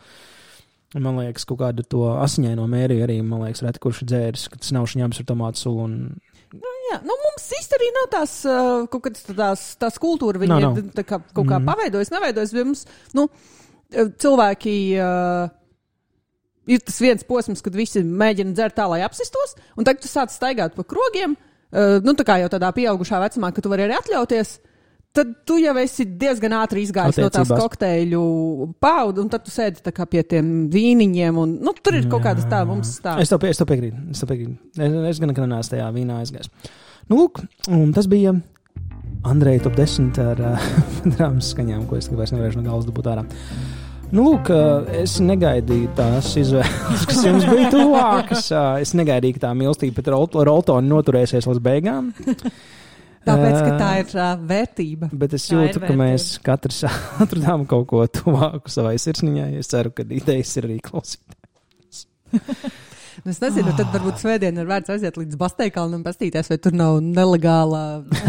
[0.97, 4.71] Man liekas, kaut kādu to asiņaino mēriju arī, man liekas, reti kurš dzēris, ka tas
[4.73, 5.83] nav šņabs ar tomātu sulu.
[5.85, 5.97] Un...
[6.89, 10.65] Jā, nu mums īstenībā nav tās uh, kaut kādas tās, tās kultūra, viņi Nav, ir
[10.65, 10.93] nav.
[10.97, 11.67] tā kā, kaut kā Mhm.
[11.69, 12.53] paveidojas, neveidojas.
[12.57, 13.27] bet Mums, nu,
[13.93, 14.75] cilvēki.
[14.99, 15.55] Uh,
[16.69, 20.29] Ir tas viens posms, kad visi mēģina dzert tā, lai apsistos, un tagad tu sāc
[20.29, 21.31] staigāt pa krogiem,
[21.73, 24.51] uh, nu, tā kā jau tādā pieaugušā vecumā, ka tu vari arī atļauties.
[25.11, 27.63] Tad tu jau esi diezgan ātri izgājis no tās Attiecībās.
[27.63, 28.19] kokteļu
[28.79, 31.39] paudas, un tad tu sēdi tā pie tiem vīniņiem.
[31.41, 33.31] Un, nu, tur ir kaut kādas tādas mums Es stāstas.
[33.33, 34.03] tev, pie- es tev piekrītu.
[34.13, 34.55] Es, tev piekrītu.
[34.77, 36.51] es, es gan neesmu tajā vīnā aizgājis.
[37.09, 37.41] Nu, lūk,
[37.73, 38.35] un tas bija
[39.25, 40.69] Andreja top 10 ar uh,
[41.17, 43.25] drāmas skaņām, ko es vairs nevarēšu no galvas dabūt ārā.
[44.13, 44.47] Nu, lūk,
[44.97, 48.47] es negaidīju tās izvēles, kas jums bija tuvākas.
[48.81, 52.13] Es negaidīju, ka tā mīlestība pret Rol- Roltonu noturēsies līdz beigām.
[53.29, 55.11] Tāpēc, ka tā ir uh, vērtība.
[55.23, 56.83] Bet es Tā jūtu, ka mēs katrs
[57.23, 59.51] atradām kaut ko tuvāku savai sirsniņai.
[59.61, 62.05] Es ceru, ka idejas ir arī klausītājas.
[63.25, 66.75] Nu, es nezinu, tad varbūt svētdien ir vērts aiziet līdz Basteikalnam un pastīties, vai tur
[66.77, 67.81] nav nelegāla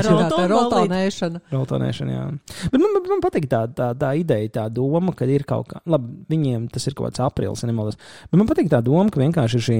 [0.02, 1.42] roltonēšana.
[1.52, 2.24] Roltonēšana, jā.
[2.72, 6.24] Bet man, man, patīk tā, tā, tā ideja, tā doma, ka ir kaut kā, labi,
[6.32, 8.00] viņiem tas ir kaut kāds aprīlis, ja nemaldos.
[8.32, 9.78] Bet man patīk tā doma, ka vienkārši ir šī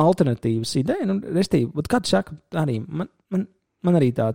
[0.00, 1.08] alternatīvas ideja.
[1.10, 3.46] Nu, restīvi, kā tu saki, arī man, man,
[3.86, 4.32] man arī tā.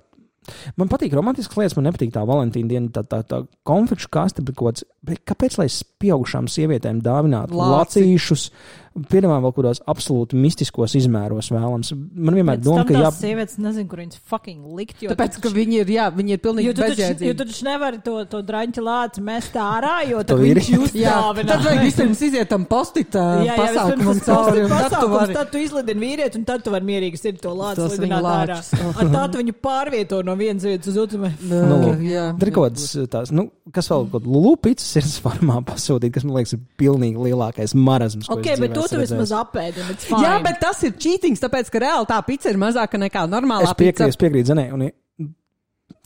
[0.79, 4.55] Man patīk romantiskas lietas, man nepatīk tā Valentīna diena, tā, tā, tā konfekšu kaste, bet,
[4.57, 8.47] kods, bet kāpēc lai es pieaugušām sievietēm dāvinātu lācīšus,
[8.95, 11.91] piemēram, vēl kādos absolūti mistiskos izmēros vēlams?
[11.95, 14.99] Man vienmēr Pēc doma, ka jā, sievietes nezinu, kur viņas fucking likt.
[15.03, 17.37] Tāpēc, tu ka taču- viņi ir, jā, viņi ir pilnīgi taču, jo bezjēdzīgi.
[17.37, 20.57] tu taču nevari to, to draņķu lāci mest ārā, jo To tad ir.
[20.59, 21.47] viņš jūs Jā, dāvina.
[21.53, 23.23] tad vajag visiem iziet tam postita
[23.59, 25.33] pasākumam cauri, tad tu vari.
[25.39, 28.35] Tad tu izlidini vīrieti, un tad tu vari mierīgi sirdi to lāci Tos lidināt viņa
[28.43, 28.59] ārā.
[28.99, 31.19] Ar tā tu viņu pārvieto no vienas vietas uz otru.
[31.19, 36.37] Nu, ir kādas tās, nu, kas vēl kaut kāda lupītas sirds formā pasūtīt, kas man
[36.39, 38.27] liekas ir pilnīgi lielākais marazms.
[38.29, 39.85] ko To tu vismaz apēdi.
[40.23, 43.77] jā, bet tas ir cheatings, tāpēc, ka reāli tā pica ir mazāka nekā normālā Es
[43.79, 44.69] piekrītu, es piekrītu, Zenē.
[44.75, 44.87] Un,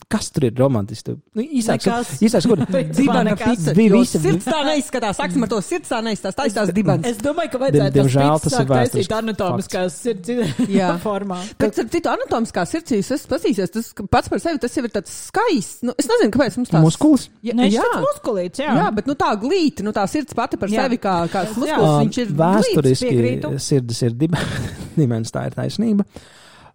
[0.08, 1.14] kas tur ir romantiski?
[1.34, 1.86] Nu, īsāks,
[2.24, 2.60] īsāks, kur
[2.94, 3.74] Dibana pica.
[3.76, 5.16] Bija visi- Sirds tā neizskatās.
[5.18, 6.34] Sāksim ar to sirds tā neizskatās.
[6.38, 7.06] Tā izskatās dibans.
[7.06, 10.28] Es domāju, ka vajadzētu Diem- diemžēl tas ir taisīt vēsturisks anatomiskās sirds
[10.80, 10.90] Jā.
[11.02, 11.40] formā.
[11.58, 14.90] Bet ar citu anatomiskā sirds, es patīsies, tas ka pats par sevi tas jau ir
[14.94, 15.82] tāds skaists.
[15.82, 17.28] Nu, es nezinu, kāpēc mums tāds muskulis.
[17.44, 18.76] Nē, jā, šis muskulīts, jā.
[18.80, 20.84] jā, bet nu, tā glīta, nu, tā sirds pati par Jā.
[20.84, 21.68] sevi kā, kā muskulis.
[21.74, 21.98] Jā.
[22.04, 22.32] Viņš ir.
[22.44, 24.38] Vēsturiski sirds ir dib-
[24.98, 26.04] dibens, tā ir taisnība.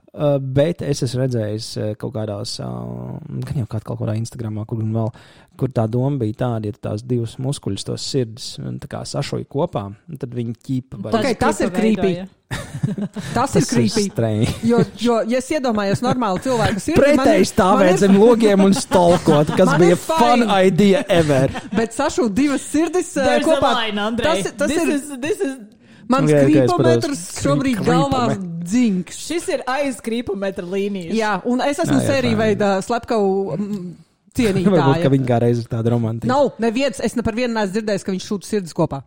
[0.09, 4.63] Uh, bet es esmu redzējis uh, kaut kādās, uh, gan jau kādā kaut kādā Instagramā,
[4.65, 5.11] kur, vēl,
[5.55, 9.45] kur tā doma bija tāda, ja tās divas muskuļus, tos sirds, un tā kā sašoja
[9.45, 9.83] kopā,
[10.17, 10.97] tad viņi ķīpa.
[11.03, 12.15] vai- Ok, tas ir creepy.
[13.35, 14.07] Tas ir creepy.
[14.09, 14.49] strange.
[14.65, 19.73] Jo, jo, ja es iedomājos normālu cilvēku sirdi, Pretēji stāvēt zem logiem un stalkot, kas
[19.75, 21.53] ir bija fun idea ever.
[21.77, 23.75] Bet sašūt divas sirdis There's kopā.
[23.83, 24.41] line, Andrej.
[24.41, 25.59] tas, tas This ir is- this is-
[26.09, 28.23] mans Ok, ok, es krīpometrs šobrīd galvā
[28.69, 29.17] dzings.
[29.27, 31.15] Šis ir aiz krīpometra līnijas.
[31.17, 32.41] Jā, un es esmu sērija tā.
[32.45, 33.89] veida slepkavu mm,
[34.39, 35.09] Varbūt, ka cienītāja.
[35.11, 36.29] viņi kā reiz ir tāda romantika.
[36.31, 39.01] Nav neviens, es ne par vienu neesmu dzirdējis, ka viņš šūt sirdis kopā.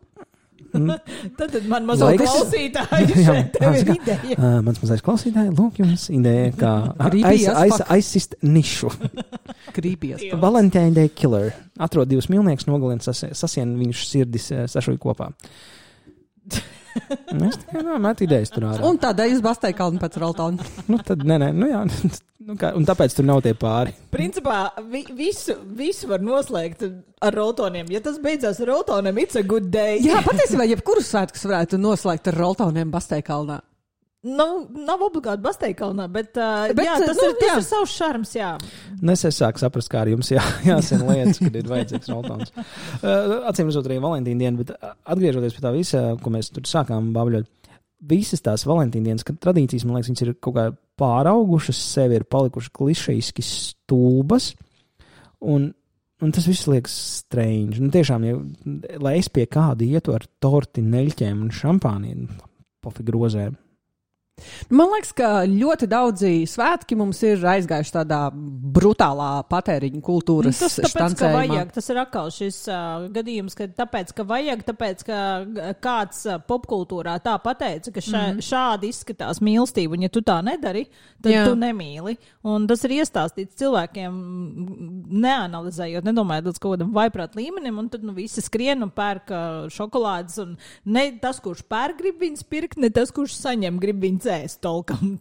[0.72, 2.30] Tad, tad man mazliet Laiks.
[2.32, 4.36] klausītāji Jā, šeit tev ir ideja.
[4.38, 6.70] Uh, mans mazais klausītājs, lūk, jums ideja, kā
[7.28, 8.88] aiz, aiz, aizsist nišu.
[9.76, 10.24] Krīpies.
[10.40, 11.50] Valentīna Day Killer.
[11.76, 15.28] Atrod divus mīlniekus, nogalina sas, sasien viņu sirdis sašuj kopā.
[17.40, 18.84] Mēs tikai nu, met idejas tur ārā.
[18.88, 20.68] Un tādēļ jūs bastēju kalnu pēc Roltona.
[20.90, 21.86] Nu, tad, nē, nē, nu jā.
[22.42, 23.92] Nu, kā, un tāpēc tur nav tie pāri.
[24.10, 26.82] Principā vi, visu, visu var noslēgt
[27.22, 27.90] ar rotoniem.
[27.94, 30.00] Ja tas beidzās ar rotoniem, it's a good day.
[30.02, 33.28] Jā, patiesībā, jebkuru svētkus varētu noslēgt ar Roltoniem bastēju
[34.22, 34.44] Nu,
[34.86, 37.54] nav obligāti Basteikalnā, bet, uh, Bet, jā, tas, nu, ir, tas jā.
[37.58, 38.50] ir savs šarms, jā.
[39.00, 42.52] Nu, es sāku saprast, kā arī jums jā, jāsaka lietas, kad ir vajadzīgs roltons.
[42.54, 44.70] Uh, Acīm redzot, arī Valentīna diena, bet
[45.10, 47.50] atgriežoties pie tā visa, ko mēs tur sākām babļot.
[48.12, 50.68] Visas tās Valentīna dienas tradīcijas, man liekas, viņas ir kaut kā
[51.02, 54.52] pāraugušas, sevi ir palikušas klišejiski stulbas.
[55.42, 55.66] Un,
[56.22, 56.94] un tas viss liekas
[57.24, 57.82] strange.
[57.82, 58.38] Nu, tiešām, ja,
[59.02, 62.26] lai es pie kāda ietu ar torti, neļķiem un šampāniem,
[62.86, 63.58] pofi grozēm.
[64.72, 70.78] Man liekas, ka ļoti daudzi svētki mums ir aizgājuši tādā brutālā patēriņa kultūras Nu, tas
[70.80, 75.18] tāpēc, ka vajag, tas ir atkal šis uh, gadījums, ka tāpēc, ka vajag, tāpēc, ka
[75.84, 78.46] kāds uh, popkultūrā tā pateica, ka šā, mm.
[78.46, 80.86] šādi izskatās mīlestība, un ja tu tā nedari,
[81.20, 81.44] tad Jā.
[81.46, 82.16] Tu nemīli.
[82.48, 84.16] Un tas ir iestāstīts cilvēkiem,
[85.22, 89.30] neanalizējot, nedomājot līdz kaut kādam vaiprāt līmenim, un tad nu, visi skrien un pērk
[89.74, 90.56] šokolādes, un
[90.96, 95.16] ne tas, kurš pērk, grib viņas pirkt, ne tas, kurš saņem, grib viņas ēst tolkam.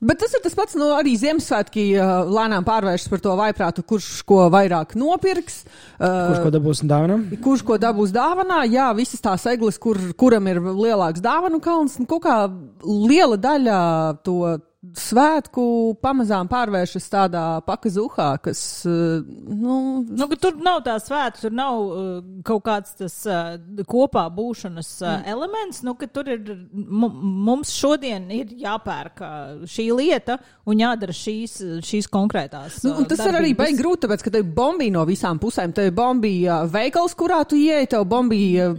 [0.00, 4.10] Bet tas ir tas pats, no arī Ziemassvētki uh, lēnām pārvēršas par to vaiprātu, kurš
[4.28, 5.62] ko vairāk nopirks.
[5.96, 7.18] Kurš Uh, ko dabūs dāvinā?
[7.44, 8.62] Kurš ko dabūs dāvanā?
[8.70, 12.38] Jā, visas tās eglis, kur, kuram ir lielāks dāvanu kalns, nu, kaut kā
[12.84, 13.78] liela daļa
[14.26, 14.56] to
[14.96, 19.76] svētku pamazām pārvēršas tādā pakazuhā, kas, uh, nu,
[20.06, 22.08] Nu, ka tur nav tā svēta, tur nav uh,
[22.46, 23.56] kaut kāds tas uh,
[23.88, 25.26] kopā būšanas uh, mm.
[25.34, 25.82] elements.
[25.86, 27.12] Nu, tur ir mu-
[27.46, 29.22] mums šodien ir jāpērk
[29.70, 32.80] šī lieta un jādara šīs, šīs konkrētās.
[32.86, 35.74] Nu, tas ir arī baigi grūti, tāpēc, ka tev ir bombija no visām pusēm.
[35.76, 38.72] Tev ir bombija veikals, kurā tu ieej, tev bombija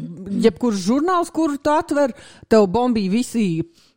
[0.48, 2.16] jebkurš žurnāls, kuru tu atver,
[2.50, 3.48] tev bombija visi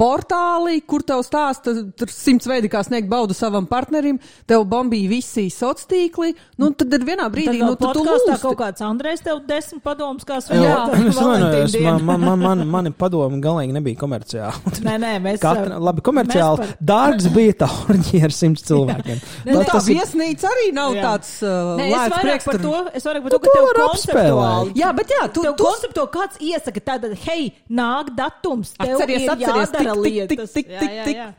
[0.01, 5.47] portāli, kur tev stāsta, tur simts veidi, kā sniegt baudu savam partnerim, tev bombīja visi
[5.53, 6.31] sociāli tīkli,
[6.61, 8.41] nu tad ir vienā brīdī, Tad nu tu podkāstā lūsti.
[8.43, 13.75] kaut kāds Andrejs tev desmit padomus, kā atvainojos, man, man, man, man, mani padomi galīgi
[13.77, 14.75] nebija komerciāli.
[14.87, 15.41] Nē, nē, mēs.
[15.43, 19.21] Katra, uh, labi, komerciāli mēs dārgs bija tā orģija ar simts cilvēkiem.
[19.47, 21.03] Nē, Nu, nē, tā viesnīca arī nav Jā.
[21.07, 22.47] tāds uh, Nē, es vairāk prieks.
[22.47, 24.75] par to, es vairāk par Tu to, ka to tev konceptuāli.
[24.81, 27.49] Jā, bet jā, tu, Tev tu konceptuāli kāds iesaka, tātad, hei,
[27.81, 30.53] nāk datums, tev Atceries, ir atceries, jādara tik, tik, tik, lietas.
[30.55, 30.99] tik, tik,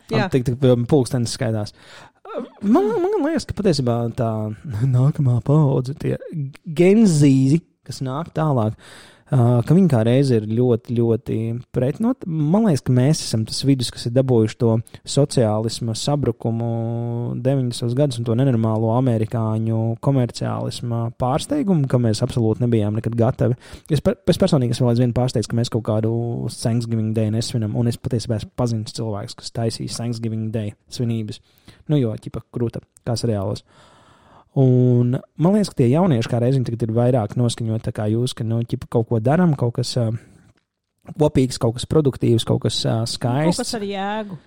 [0.10, 0.32] tik.
[0.36, 1.76] Tik, tik um, pulkstenis skaidās.
[2.64, 4.32] Man, man liekas, ka patiesībā tā
[4.98, 6.18] nākamā paudze, tie
[6.66, 11.38] genzīzi, kas nāk tālāk, uh, ka viņi kā reizi ir ļoti, ļoti
[11.72, 12.26] pretnot.
[12.28, 14.74] Man liekas, ka mēs esam tas vidus, kas ir dabūjuši to
[15.08, 16.72] sociālisma sabrukumu
[17.40, 17.96] 90.
[17.98, 23.56] gadus un to nenormālo amerikāņu komerciālisma pārsteigumu, ka mēs absolūti nebijām nekad gatavi.
[23.88, 26.12] Es, per, es personīgi esmu vēl aizvien pārsteigts, ka mēs kaut kādu
[26.52, 31.40] Thanksgiving Day nesvinam, un es patiesībā esmu pazinis cilvēks, kas taisīs Thanksgiving Day svinības.
[31.88, 33.64] Nu, jo, ķipa, krūta, kā seriālos.
[34.60, 38.44] Un man liekas, ka tie jaunieši kā reizē tagad ir vairāk noskaņoti kā jūs, ka,
[38.44, 40.10] nu, ķipa, kaut ko darām, kaut kas uh,
[41.16, 43.62] kopīgs, kaut kas produktīvs, kaut kas uh, Kaut skaists.
[43.64, 44.40] kas ar jēgu.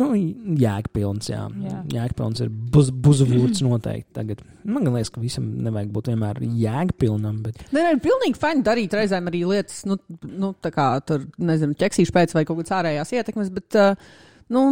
[0.00, 1.42] Nu, jēgpilns, jā.
[1.66, 1.78] jā.
[1.92, 4.40] Jēgpilns ir buz, buzvūds noteikti tagad.
[4.64, 9.28] Man liekas, ka visam nevajag būt vienmēr jēgpilnam, bet Nē, nē, pilnīgi fini darīt reizēm
[9.28, 13.52] arī lietas, nu, nu tā kā tur, nezinu, ķeksīšu pēc vai kaut kādas ārējās ietekmes,
[13.52, 14.16] bet, uh,
[14.56, 14.64] nu,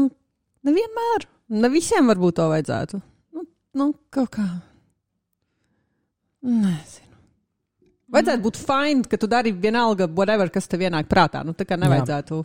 [0.67, 1.29] nevienmēr,
[1.61, 3.03] ne visiem varbūt to vajadzētu.
[3.37, 3.45] Nu,
[3.77, 4.49] nu kaut kā.
[6.47, 7.11] Nezinu.
[8.11, 11.45] Vajadzētu būt fini, ka tu dari vienalga, whatever, kas tev ienāk prātā.
[11.47, 12.41] Nu, tā kā nevajadzētu.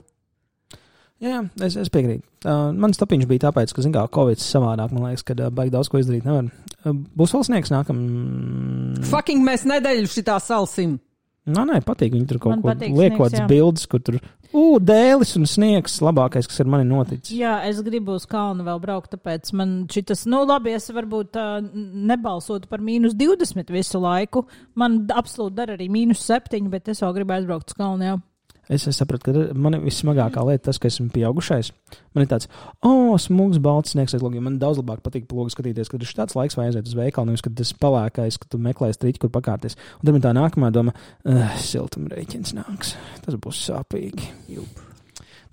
[1.23, 2.21] jā, jā, es, es piekrītu.
[2.45, 5.73] Uh, mans topiņš bija tāpēc, ka, zināmā mērā, Covid savādāk, man liekas, ka uh, baigi
[5.73, 6.51] daudz ko izdarīt nevar.
[6.83, 9.01] Uh, būs vēl sniegs nākamā.
[9.09, 10.99] Fucking mēs nedēļu šitā salsim.
[11.45, 12.15] Nē, nē, patīk.
[12.15, 12.63] Viņi tur kaut Man
[13.13, 13.45] ko jā.
[13.49, 14.17] bildes, kur tur
[14.49, 15.99] ū, dēlis un sniegs.
[16.01, 17.33] Labākais, kas ar mani noticis.
[17.37, 21.59] Jā, es gribu uz kalnu vēl braukt, tāpēc man šis, nu, labi, es varbūt uh,
[22.09, 24.47] nebalsotu par mīnus 20 visu laiku.
[24.79, 28.09] Man absolūti dara arī mīnus 7, bet es vēl gribu aizbraukt uz kalnu.
[28.09, 28.17] Jā.
[28.69, 31.69] Es, es sapratu, ka man vissmagākā lieta tas, ka esmu pieaugušais.
[32.17, 32.47] Man ir tāds,
[32.81, 34.41] oh, smūgs, balts sniegs, aizlūgi.
[34.41, 37.45] Man daudz labāk patīk plūgi skatīties, kad ir tāds laiks, vai aiziet uz veikalu, nevis
[37.45, 39.77] kad tas palēkais, ka tu meklē strīķi, kur pakārties.
[39.99, 40.95] Un tad man tā nākamā doma,
[41.29, 42.95] uh, siltuma rēķins nāks.
[43.27, 44.31] Tas būs sāpīgi.
[44.55, 44.81] Jup.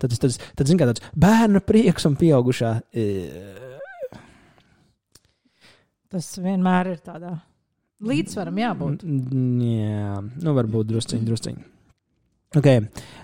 [0.01, 2.73] Tad, tas- tad, tad, zin, kā tāds bērna prieks un pieaugušā.
[2.97, 3.69] Uh,
[6.13, 7.31] Tas vienmēr ir tādā
[8.05, 9.05] līdzsvaram jābūt.
[9.07, 11.63] Mm, Jā, nu varbūt drusciņi, drusciņi.
[12.57, 12.79] Okay.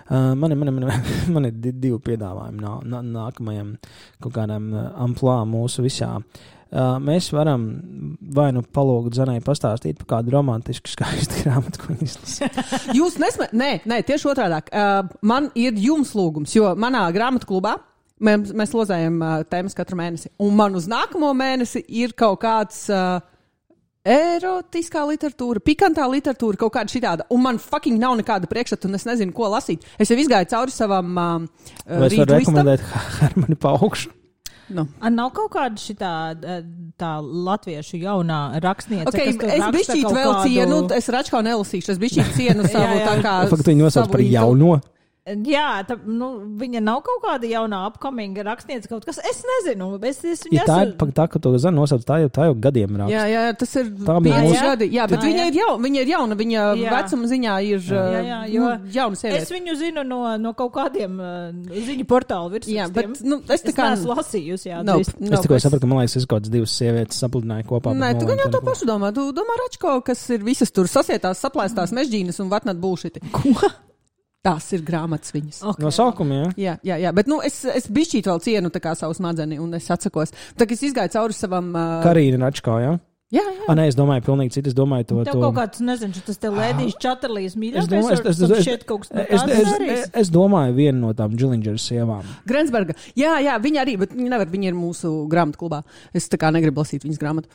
[0.09, 3.75] Uh, man, ir- man, ir- man, ir- man ir di- divi piedāvājumi nā, nā, nākamajam
[4.23, 6.15] kaut kādam uh, amplā mūsu visā.
[6.69, 7.63] Uh, mēs varam
[8.35, 12.65] vai nu palūgt Zanai pastāstīt par kādu romantisku, skaistu grāmatu, ko viņš izlasīja.
[12.97, 14.59] Jūs nesmējat, nē, nē, tieši otrādi.
[14.73, 17.75] Uh, man ir jums lūgums, jo manā grāmatu klubā
[18.21, 20.29] mēs, mēs lozējam uh, tēmas katru mēnesi.
[20.45, 22.87] Un man uz nākamo mēnesi ir kaut kāds.
[22.89, 23.19] Uh,
[24.07, 27.25] Erotiskā literatūra, pikantā literatūra, kaut kāda šitāda.
[27.35, 29.83] Un man fucking nav nekāda priekšstata, un es nezinu, ko lasīt.
[29.99, 32.85] Es jau izgāju cauri savam uh, Vai es varu rekomendēt
[33.19, 34.13] Hermanu Paukšu?
[34.69, 34.85] Nu.
[35.01, 36.09] A, nav kaut kāda šitā,
[36.45, 36.59] eh,
[37.01, 39.09] tā latviešu jaunā rakstniece.
[39.09, 39.39] Okay, es
[39.89, 43.07] kaut vēl kādu- cienu, es račkā nelasīšu, es biju cienu savu Jā, jā.
[43.07, 43.33] tā kā.
[43.49, 44.75] Faktiski viņi nosauc par jauno.
[45.45, 46.27] Jā, tā, nu,
[46.59, 49.19] viņa nav kaut kāda jaunā apkaminga rakstniece kaut kas.
[49.19, 52.17] Es nezinu, es, es viņu Ja tā ir esmu- tā, ka to zina nosauc, tā
[52.23, 53.13] jau, tā jau gadiem raksta.
[53.13, 54.87] Jā, jā, tas ir Tā bija pieci gadi.
[54.95, 55.47] Jā, bet Tā, viņa jā.
[55.51, 56.35] ir, jauna, viņa ir jauna.
[56.39, 56.91] Viņa Jā.
[56.95, 59.53] vecuma ziņā ir Jā, jā, jo nu, jauna Es sieviete.
[59.57, 61.51] viņu zinu no, no kaut kādiem uh,
[61.89, 62.93] ziņu portālu Jā, virsrakstiem.
[62.93, 65.81] bet nu, es tā Es kā neesmu lasījusi, jā, Nope, nope, Es tikai es- sapratu,
[65.81, 67.93] ka man liekas, es kaut kādas divas sievietes sapludināju kopā.
[67.93, 69.13] Nē, tu gan jau to pašu domā.
[69.13, 73.19] Tu domā, Račko, kas ir visas tur sasietās, saplēstās mežģīnas un vatnat būšiti.
[73.31, 73.69] Ko?
[74.39, 75.57] Tās ir grāmatas viņas.
[75.73, 75.83] Okay.
[75.83, 76.49] No sākuma, jā.
[76.55, 80.31] Jā, jā, jā, bet nu, es, es bišķīt vēl cienu savu smadeni, un es atsakos.
[80.55, 81.73] Tā kā es izgāju cauri savam.
[81.75, 82.93] Uh, Karīna Račkā, jā.
[83.35, 83.65] jā, jā.
[83.67, 84.71] Ah, nē, es domāju, pilnīgi citu.
[84.71, 85.17] Es domāju, to.
[85.27, 85.41] Tev to...
[85.43, 87.89] kaut kāds, nezinu, tas te lēdīs čatrlīs Es mīļākais.
[87.91, 91.35] domāju, es, es, es, kas no es, es, es, es, es domāju, viena no tām
[91.35, 92.31] Džilindžera sievām.
[92.47, 92.95] Grensberga.
[93.19, 95.83] Jā, jā, viņa arī, bet viņa nevar, viņa ir mūsu grāmatu klubā.
[96.15, 97.51] Es tā kā negribu lasīt viņas grāmatu.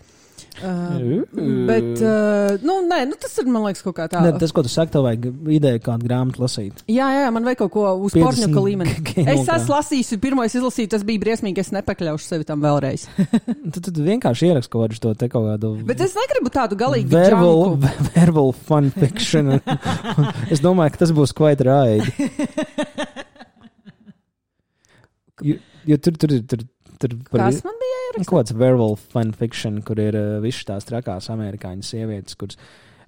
[0.62, 1.24] Uh,
[1.66, 4.20] bet, uh, nu, nē, nu, tas ir, man liekas, kaut kā tā.
[4.22, 6.84] Ne, tas, ko tu saki, tev vajag ideju, kādu grāmatu lasīt.
[6.86, 8.94] Jā, jā, man vajag kaut ko uz 50 porņuka līmeni.
[9.34, 13.09] Es esmu lasījis, pirmo es izlasīju, tas bija briesmīgi, es nepakļaušu sevi tam vēlreiz.
[13.74, 15.72] Tad, tad vienkārši ierakst kaut kādu to te kaut kādu.
[15.88, 17.74] Bet es negribu tādu galīgi Verbal,
[18.14, 19.57] verbal fun fiction.
[20.52, 22.07] es domāju, ka tas būs quite right.
[25.42, 25.59] Jo,
[25.90, 28.01] jo tur, tur, tur, tur par Kas man bija?
[28.14, 32.59] Nu, Kaut kāds verbal fun fiction, kur ir uh, visas tās trakās amerikāņu sievietes, kuras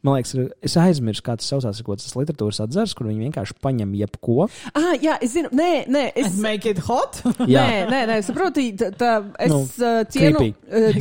[0.07, 0.33] Man liekas,
[0.63, 4.47] es aizmirsu, kā tas saucās, ko tas literatūras atzars, kur viņi vienkārši paņem jebko.
[4.79, 6.29] Ah, jā, es zinu, nē, nē, es.
[6.31, 7.19] And make it hot.
[7.51, 9.11] Jā, Nē, nē, nē, saproti, tā, tā,
[9.43, 10.45] es Nu, nu, cienu,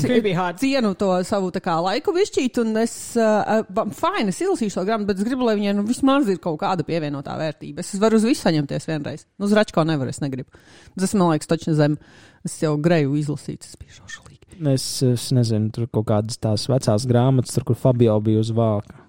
[0.02, 0.32] creepy.
[0.34, 3.62] uh, cienu to savu tā kā laiku višķīt, un es, uh,
[3.94, 6.88] fine, es izlasīšu to grāmatu, bet es gribu, lai viņai nu, vismaz ir kaut kāda
[6.88, 7.86] pievienotā vērtība.
[7.86, 9.28] Es varu uz visu saņemties vienreiz.
[9.38, 10.50] Nu, uz Račko nevaru, es negribu.
[10.98, 12.00] Tas, man liekas, taču zem.
[12.46, 14.35] Es jau greju izlasīt, es biju šaušalīgi.
[14.74, 19.02] Es, es nezinu, tur kaut kādas tās vecās grāmatas, tur, kur Fabio bija uz vāka.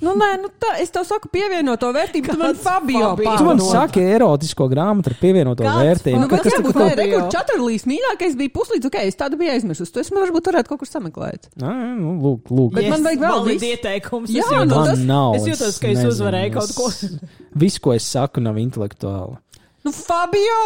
[0.00, 3.32] Nu, nē, nu, tā, es tev saku pievienoto vērtību, tu man Kāds Fabio Fabio?
[3.38, 3.70] Tu man pārdod.
[3.72, 6.20] saki, erotisko grāmatu ar pievienoto Kāds vērtību.
[6.20, 8.88] Nu, bet Kas jā, tur būt, kaut nē, ko- re, kur četrlīs mīļākais bija puslīdz,
[8.88, 9.92] ok, es tādu biju aizmirsus.
[9.92, 11.48] To es man varbūt varētu kaut kur sameklēt.
[11.60, 12.72] Nā, nu, lūk, lūk.
[12.76, 13.68] Bet man vajag vēl visu.
[13.72, 14.32] ieteikums.
[14.36, 15.34] Jā, es nu, jūtos, Man tas- nav.
[15.38, 17.30] es jūtos, ka es nezinu, uzvarēju kaut es- ko.
[17.64, 19.38] Viss, ko es saku, nav intelektuāli.
[19.84, 20.60] Nu, Fabio!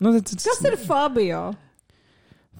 [0.00, 1.42] Nu, tas, tas, Kas ir Fabio?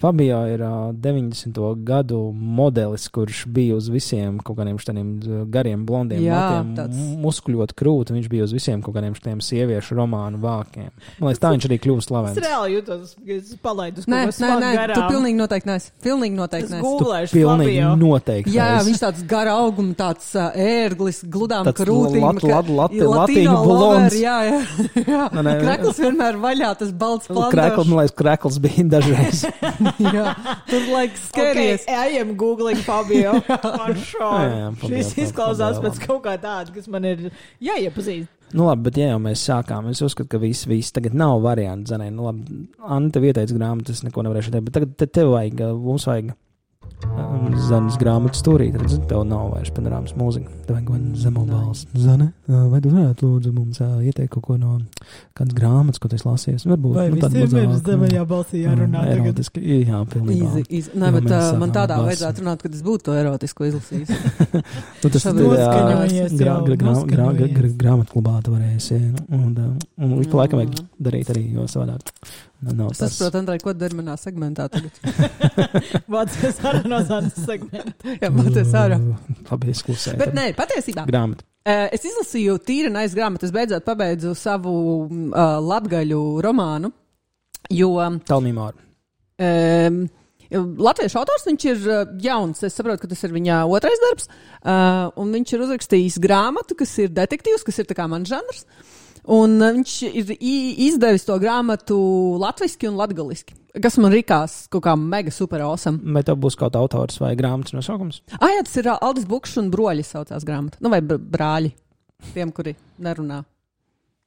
[0.00, 1.58] Fabio ir uh, 90.
[1.84, 5.10] gadu modelis, kurš bija uz visiem kaut kādiem tādiem
[5.52, 8.14] gariem, blondiem, Jā, matiem, tāds- muskuļot krūti.
[8.16, 10.88] Viņš bija uz visiem kaut kādiem tādiem sieviešu romānu vākiem.
[11.20, 12.40] Man liekas, tā viņš arī kļuva Es slavens.
[12.40, 14.94] reāli jūtos, ka es palaidu Nē, kaut ko nē, nē, garām.
[14.96, 15.90] tu pilnīgi noteikti neesi.
[16.02, 16.86] Pilnīgi Es noteikti neesi.
[16.86, 17.94] googlēšu Pilnīgi Fabio.
[18.00, 18.54] noteikti.
[18.56, 22.24] Jā, es- viņš tāds gara auguma, tāds uh, ērglis, gludām krūtīm.
[22.24, 24.14] lat- lat- lat- Latino latīņu blonds.
[24.16, 24.60] Jā, jā.
[25.04, 25.22] jā.
[25.30, 25.60] Nē, nē, nē.
[25.60, 27.86] Krekls vienmēr vaļā, tas balts Krekls, planēts.
[27.88, 29.44] man liekas, krekls bija dažreiz.
[30.16, 30.34] Jā,
[30.68, 31.86] tur laiks skēries.
[31.86, 33.36] Okay, I am googling Fabio.
[34.90, 35.86] Šis izklausās Fabio.
[35.86, 37.30] pēc kaut kā tāda, kas man ir
[37.64, 38.30] jāiepazīst.
[38.50, 41.92] Nu, labi, bet ja jau mēs sākām, es uzskatu, ka viss, viss tagad nav variants.
[41.92, 45.30] Zanē, nu, labi, Anna tev ieteica grāmatu, es neko nevarēšu teikt, bet tagad te, tev
[45.36, 46.32] vajag, mums vajag
[47.70, 51.86] Zanes grāmatu stūrīt, redz, tev nav vairs panorāmas mūzika, tev vajag man zemo balsu.
[51.98, 54.76] Zane, vai tu varētu lūdzu mums uh, ieteikt kaut ko no
[55.38, 56.66] kādas grāmatas, ko tu esi lasījis?
[56.70, 60.48] Varbūt, nu, tādu mazāk, balsī mm, erotiski, jā, pilnībā.
[60.50, 60.94] Easy, easy.
[61.00, 62.08] Nē, bet mēs uh, man tādā basu.
[62.10, 64.14] vajadzētu runāt, kad es būtu to erotisku izlasījis.
[65.00, 67.52] Nu, tas ir noskaņojies grā, jau, grā, grā, grā, noskaņojies.
[67.56, 68.98] grā, grāmatklubā tu varēsi.
[69.32, 70.88] Un, un, un ik pa laikam vajag Mm.
[71.06, 72.10] darīt arī, jo savādāk.
[72.12, 73.14] nu, Nav Es tas.
[73.16, 74.92] saprotu, Andrej, ko dari manā segmentā tagad.
[76.12, 78.16] Vācijas arī no Zanes segmenta.
[78.20, 78.98] Jā, mācies ārā.
[79.48, 80.18] Labi, es klusēju.
[80.20, 81.06] Bet nē, patiesībā.
[81.08, 81.46] Grāmata.
[81.60, 84.72] Uh, es izlasīju tīri naiz grāmatu, es beidzot pabeidzu savu
[85.06, 86.88] uh, latgaļu romānu,
[87.72, 87.90] jo
[88.28, 88.80] Talmīmāra.
[89.44, 90.00] um,
[90.50, 92.64] Latviešu autors viņš ir uh, jauns.
[92.66, 94.26] Es saprotu, ka tas ir viņa otrais darbs.
[94.64, 98.64] Uh, un viņš ir uzrakstījis grāmatu, kas ir detektīvs, kas ir tā kā mans žanrs.
[99.30, 101.98] Un uh, viņš ir izdevis to grāmatu
[102.42, 103.56] latviešu un latviešu.
[103.80, 106.02] Kas man likās kaut kā mega super awesome.
[106.14, 108.24] Vai tev būs kaut autors vai grāmatas nosaukums?
[108.40, 110.82] Ah, jā, tas ir uh, Aldis Bukšs un Broļi saucās grāmata.
[110.82, 111.70] Nu, vai br brāļi.
[112.34, 113.44] Tiem, kuri nerunā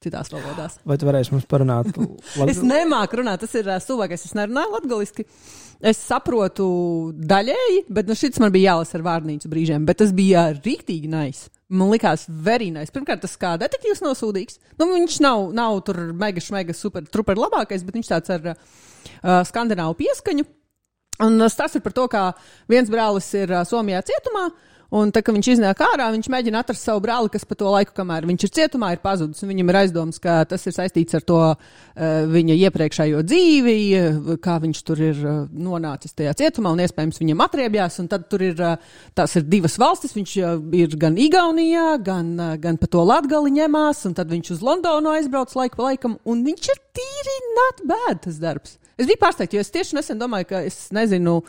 [0.04, 0.78] citās valodās.
[0.88, 1.92] Vai tu varēsi mums parunāt?
[2.52, 4.26] Es nemāku runāt, tas ir uh, stulbākais.
[4.28, 5.26] Es nerunāju latviešu.
[5.84, 6.66] Es saprotu
[7.28, 9.84] daļēji, bet nu, šis man bija jālasa ar vārnīcu brīžiem.
[9.88, 11.50] Bet tas bija rīktīgi nice.
[11.74, 12.94] Man likās very nice.
[12.94, 14.62] Pirmkārt, tas kā detektīvs nav sūdīgs.
[14.80, 19.42] Nu, viņš nav, nav tur mega, mega super, super labākais, bet viņš tāds ar uh,
[19.50, 20.48] skandināvu pieskaņu.
[21.28, 22.28] Un uh, stāsts ir par to, kā
[22.72, 24.48] viens brālis ir uh, Somijā cietumā.
[24.94, 27.96] Un tā, kad viņš iznāk ārā, viņš mēģina atrast savu brāli, kas pa to laiku,
[27.98, 29.42] kamēr viņš ir cietumā, ir pazudis.
[29.42, 31.56] Viņam ir aizdoms, ka tas ir saistīts ar to uh,
[32.30, 33.78] viņa iepriekšējo dzīvi,
[34.44, 37.98] kā viņš tur ir uh, nonācis tajā cietumā, un iespējams viņam atriebjās.
[38.04, 40.14] Un tad tur ir, uh, tās ir divas valstis.
[40.14, 40.36] Viņš
[40.78, 42.30] ir gan Igaunijā, gan,
[42.62, 46.46] gan pa to Latgali ņemās, un tad viņš uz Londonu aizbrauc laiku pa laikam, un
[46.46, 48.78] viņš ir tīri not bad tas darbs.
[48.98, 51.40] Es biju pārsteigts, jo es tieši nesen domāju, ka es nezinu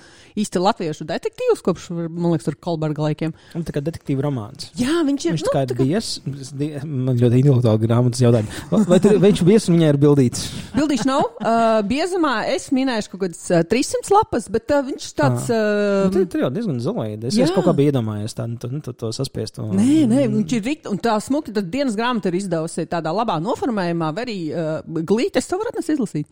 [0.41, 3.35] īsti latviešu detektīvus kopš, man liekas, tur Kolberga laikiem.
[3.59, 4.71] Un tā kā detektīva romāns.
[4.81, 5.35] Jā, viņš ir.
[5.37, 8.49] Viņš tā kā ir es di- man ļoti intelektuāli grāmatas jautājumu.
[8.71, 10.47] Vai, vai, tur- viņš ir bies un viņai ir bildīts?
[10.75, 11.23] Bildīšu nav.
[11.45, 15.49] Uh, biezumā es minēšu kaut kādas uh, 300 lapas, bet uh, viņš tāds.
[15.53, 17.29] Nu, Uh, tā, tā jau diezgan zolīta.
[17.29, 19.59] Es, es kaut kā biju iedomājies tādu to, to, to saspiest.
[19.59, 23.13] To, Nē, nē, viņš ir rīkt, un tā smuki, tad dienas grāmata ir izdevusi tādā
[23.15, 25.39] labā noformējumā, arī uh, glīti.
[25.43, 26.27] Es to varu atnest izlasīt.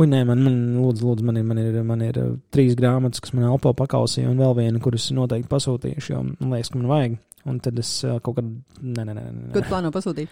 [0.00, 3.20] Ui, nē, man, man, lūdzu, lūdzu, man ir, man ir, man ir uh, trīs grāmatas,
[3.20, 6.90] kas man elpo pakausīja, un vēl viena, kuras noteikti pasūtījuši, jo man liekas, ka man
[6.92, 7.20] vajag.
[7.50, 8.50] Un tad es uh, kaut kad.
[8.80, 9.22] Nē, nē, nē.
[9.22, 10.30] nē, Ko tu plāno pasūtīt?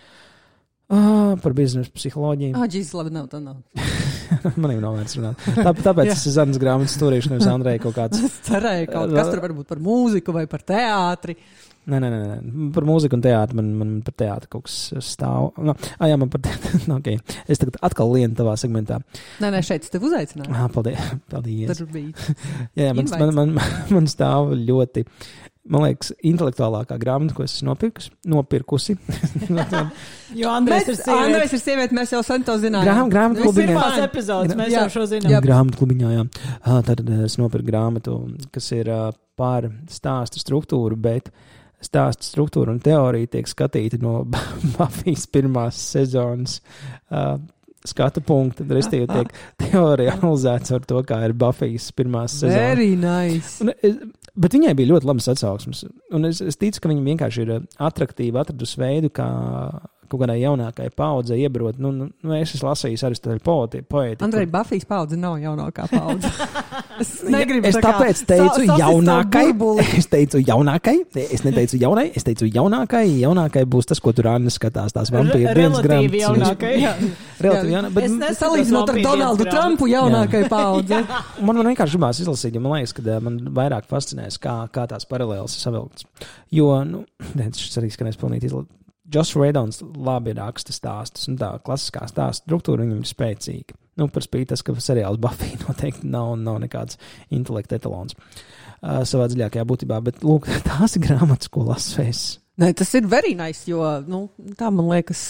[0.90, 2.56] Ah, par biznesa psiholoģiju.
[2.58, 3.38] Ah, Jēzus, labi, nav tā.
[3.42, 3.60] Nav.
[4.62, 5.44] man jau nav vērts runāt.
[5.54, 8.18] Tā, tāpēc es zanas grāmatas turēšu, nevis Andrei kaut kāds.
[8.26, 11.36] Es cerēju, ka kaut kas tur varbūt par mūziku vai par teātri.
[11.90, 12.68] Nē, nē, nē, nē.
[12.74, 15.50] par mūziku un teātri man, man par teātri kaut kas stāv.
[15.58, 16.82] No, ah, jā, man par teātri.
[16.90, 17.18] no, okay.
[17.50, 19.00] Es tagad atkal lienu tavā segmentā.
[19.42, 20.54] Nē, nē, šeit es tevi uzaicināju.
[20.54, 21.12] Ah, paldies.
[21.32, 21.72] paldies.
[21.74, 22.14] Tur bija.
[22.78, 25.06] Jā, jā man, man, man, man stāv ļoti.
[25.70, 28.10] Man liekas, intelektuālākā grāmata, ko es esmu nopirkusi.
[28.32, 28.96] nopirkusi.
[30.40, 31.26] Jo Andrēs ir sieviete.
[31.26, 32.88] Andrejs ir sieviete, mēs jau sen to zinājām.
[32.88, 33.68] Grām- grāmatu ir klubiņā.
[33.74, 34.86] Pirmās epizodes mēs Jā.
[34.86, 35.34] jau šo zinām.
[35.34, 35.42] Jā.
[35.44, 36.24] grāmatu klubiņā, jā.
[36.88, 38.16] Tad eh, es nopirku grāmatu,
[38.54, 41.30] kas ir uh, par stāstu struktūru, bet
[41.84, 44.24] stāsta struktūra un teorija tiek skatīta no
[44.76, 46.60] Bafijas pirmās sezonas
[47.10, 47.36] uh,
[47.86, 48.66] skatu punkta.
[48.68, 52.58] Restīvi tiek teorija analizēts ar to, kā ir Bafijas pirmās sezonas.
[52.60, 53.58] Very nice.
[53.64, 53.96] Un, es,
[54.36, 55.86] bet viņai bija ļoti labas atsauksmes.
[56.16, 59.30] Un es, es ticu, ka viņa vienkārši ir attraktīva, atradusi veidu, kā
[60.10, 61.78] kaut kādai jaunākai paudzei iebrot.
[61.80, 64.20] Nu, nu, nu, es esmu lasījis arī tādu poeti, poeti.
[64.26, 66.30] Andrei, Bafijas paudze nav jaunākā paudze.
[67.02, 69.46] es negribu Es tā tāpēc teicu, sa- jaunākai.
[70.00, 70.96] Es teicu, jaunākai.
[71.30, 72.08] Es neteicu, jaunai.
[72.16, 73.04] Es teicu, jaunākai.
[73.22, 74.92] Jaunākai būs tas, ko tur Anna skatās.
[74.96, 76.26] Tās vampīra dienas Relatīvi grāmatas.
[76.26, 76.72] jaunākai.
[76.82, 76.92] Jā.
[77.46, 77.90] Relatīvi jaunā.
[77.94, 81.00] Bet Es m- neskatos Salīdzinot ar Donaldu Trumpu, jaunākai paudze.
[81.40, 84.86] man, man vienkārši gribās izlasīt, jo man liekas, ka ā, man vairāk fascinēs, kā, kā
[84.90, 86.06] tās paralēlas ir savilktas.
[86.54, 87.04] Jo, nu,
[87.36, 88.72] šis arī skanēs pilnīgi izlasīt.
[89.10, 93.78] Josh Redons labi raksta stāstus, un tā klasiskā stāsta struktūra viņam ir spēcīga.
[94.00, 97.00] Nu, par spīti tas, ka seriāls Buffy noteikti nav, nav nekāds
[97.34, 102.24] intelekta etalons uh, savā dziļākajā būtībā, bet lūk, tās ir grāmatas, ko lasu es.
[102.60, 103.78] Nē, tas ir very nice, jo
[104.10, 104.18] nu,
[104.58, 105.20] tā man liekas,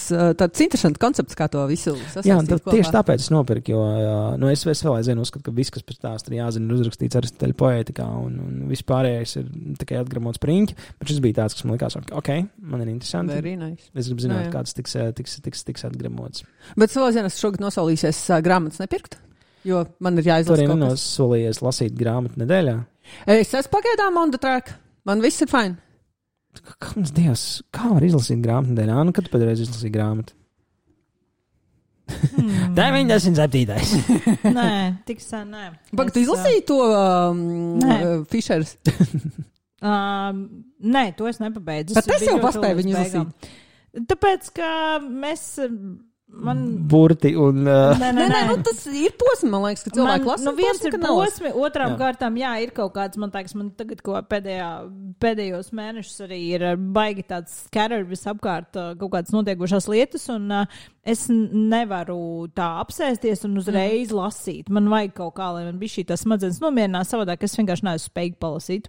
[0.40, 2.48] tāds interesants koncepts, kā to visu Jā, sasaistīt.
[2.64, 3.82] tā, tieši tāpēc es nopirku, jo
[4.40, 7.18] nu, es, es vēl aizvienu uzskatu, ka viss, kas pēc tās ir jāzina, ir uzrakstīts
[7.20, 10.74] ar steļu poētikā, un, un viss pārējais ir tikai atgramots priņķi.
[10.98, 12.30] Bet šis bija tāds, kas man likās, ok,
[12.72, 13.36] man ir interesanti.
[13.36, 13.92] Very nice.
[13.94, 14.54] Es gribu zināt, Jā, jā.
[14.56, 16.42] kāds tiks, tiks, tiks, tiks atgramots.
[16.80, 19.20] Bet savā ziņā es šogad nosolīsies grāmatas nepirkt,
[19.68, 20.82] jo man ir jāizlasa arī kaut kas.
[20.88, 22.74] nenosolījies lasīt grāmatu nedēļā.
[23.36, 24.74] Es esmu pagaidām on the track.
[25.06, 25.78] Man viss ir fine.
[26.82, 27.42] Kāds dievs,
[27.74, 29.02] kā var izlasīt grāmatu nedēļā?
[29.06, 30.34] Nu, kad pēdējais izlasīji grāmatu?
[32.10, 32.74] Hmm.
[32.78, 33.76] 97.
[34.58, 34.70] Nē,
[35.06, 35.68] tik sen, nē.
[35.94, 37.44] Pagaid, tu izlasīji to um,
[37.82, 38.00] Nē.
[38.00, 38.76] uh, Fišers.
[39.80, 40.40] Um,
[40.84, 41.94] nē, to es nepabeidzu.
[41.96, 43.30] Bet es jau paspēju viņu beigām.
[44.10, 44.66] Tāpēc, ka
[45.00, 45.44] mēs.
[46.32, 46.86] Man.
[46.88, 47.64] Burti un.
[47.66, 50.46] Uh, Nē, Nē, nē, nu, tas ir posms, man liekas, ka cilvēki Man, lasa.
[50.46, 51.96] nu, viens ir posms, otrām Jā.
[51.96, 51.98] jā.
[52.00, 54.68] kārtām, jā, ir kaut kāds, man liekas, man tagad ko pēdējā,
[55.20, 60.46] pēdējos mēnešus arī ir uh, baigi tāds skatter visapkārt uh, kaut kādas notiekošās lietas, un
[60.54, 64.20] uh, es nevaru tā apsēsties un uzreiz mm.
[64.20, 64.70] lasīt.
[64.72, 68.06] Man vajag kaut kā, lai man bija šī tā smadzenes nomierinās, savādāk es vienkārši neesmu
[68.06, 68.88] spējīgi palasīt.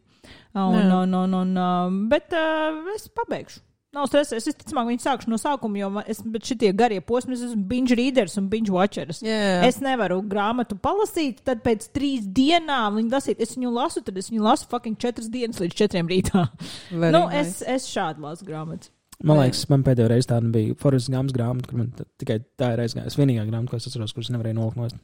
[0.54, 3.64] Un, un, un, un, uh, bet uh, es pabeigšu.
[3.92, 4.38] Nav stresa.
[4.39, 8.38] Es visticamāk, viņi sākšu no sākuma, jo es, šitie garie posmi, es esmu binge readers
[8.39, 9.20] un binge watchers.
[9.26, 9.60] Jā.
[9.68, 13.44] Es nevaru grāmatu palasīt, tad pēc trīs dienām viņu lasīt.
[13.44, 16.46] Es viņu lasu, tad es viņu lasu fucking četras dienas līdz četriem rītā.
[16.94, 17.60] Very nu, nice.
[17.60, 18.94] es, es šādi lasu grāmatas.
[19.28, 22.86] Man liekas, man pēdējo reizi tāda bija Forest Gams grāmata, kur man tikai tā ir
[22.86, 23.20] aizgājusi.
[23.20, 25.02] Vienīgā grāmata, ko es atceros, kuras nevarēju nolikt nost.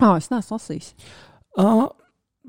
[0.00, 0.94] Ah, es neesmu lasījis.
[1.60, 1.84] Uh,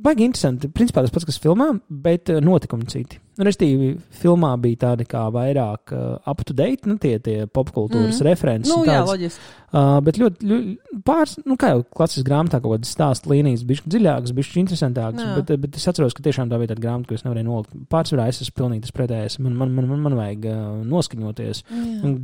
[0.02, 0.70] Baigi interesanti.
[0.72, 3.20] Principā tas pats, kas filmā, bet notikumi citi.
[3.42, 8.20] Nu, Restīvi, filmā bija tādi kā vairāk uh, up to date, nu, tie, tie popkultūras
[8.22, 8.26] Mm.
[8.28, 8.70] references.
[8.70, 9.42] Nu, jā, loģiski.
[9.72, 13.86] Uh, bet ļoti, ļoti pāris, nu, kā jau klasiskā grāmatā, kaut kādas stāstu līnijas, bija
[13.88, 15.22] dziļākas, bija interesantākas.
[15.24, 15.36] Jā.
[15.40, 17.78] Bet, bet es atceros, ka tiešām tā bija tāda grāmata, ko es nevarēju nolikt.
[17.90, 19.38] Pārsvarā es esmu pilnīgi tas pretējais.
[19.40, 21.64] Man, man, man, man, man vajag uh, noskaņoties.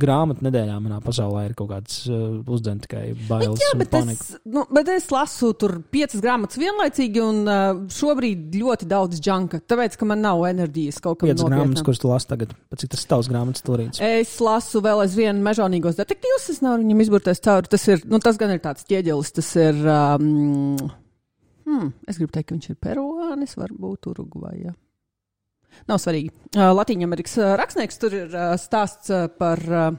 [0.04, 3.64] Grāmatu nedēļā manā pasaulē ir kaut kāds uh, uzdevums tikai bailes.
[3.64, 8.52] Jā, un bet es, nu, bet es lasu tur piecas grāmatas vienlaicīgi, un uh, šobrīd
[8.60, 9.62] ļoti daudz džanka.
[9.64, 12.54] Tāpēc, ka man nav enerģijas kaut kam Piecas grāmatas, kuras tu lasi tagad.
[12.72, 14.02] Pēc cik tas tavs grāmatas turīts?
[14.04, 16.48] Es lasu vēl aizvien mežonīgos detektīvus.
[16.54, 17.70] Es nevaru viņam izburties cauri.
[17.72, 19.32] Tas, ir, nu, tas gan ir tāds ķieģelis.
[19.38, 19.80] Tas ir.
[19.84, 20.76] Um,
[21.68, 24.74] hmm, es gribu teikt, ka viņš ir peruānis, varbūt Urugvajā.
[25.88, 26.32] Nav svarīgi.
[26.56, 29.90] Uh, Latvijas uh, rakstnieks tur ir uh, stāsts uh, par uh,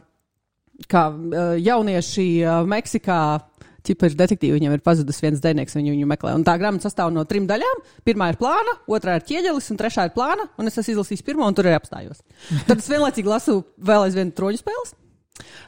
[0.90, 3.22] kā uh, jaunieši uh, Meksikā.
[3.90, 6.36] Čipa ir detektīvi, viņam ir pazudis viens dēļnieks, viņu, viņu meklē.
[6.38, 7.80] Un tā grāmata sastāv no trim daļām.
[8.06, 10.46] Pirmā ir plāna, otrā ir ķieģelis, un trešā ir plāna.
[10.62, 12.22] Un es esmu izlasījis pirmo, un tur arī apstājos.
[12.68, 14.94] Tad es vienlaicīgi lasu vēl aizvien troņu spēles.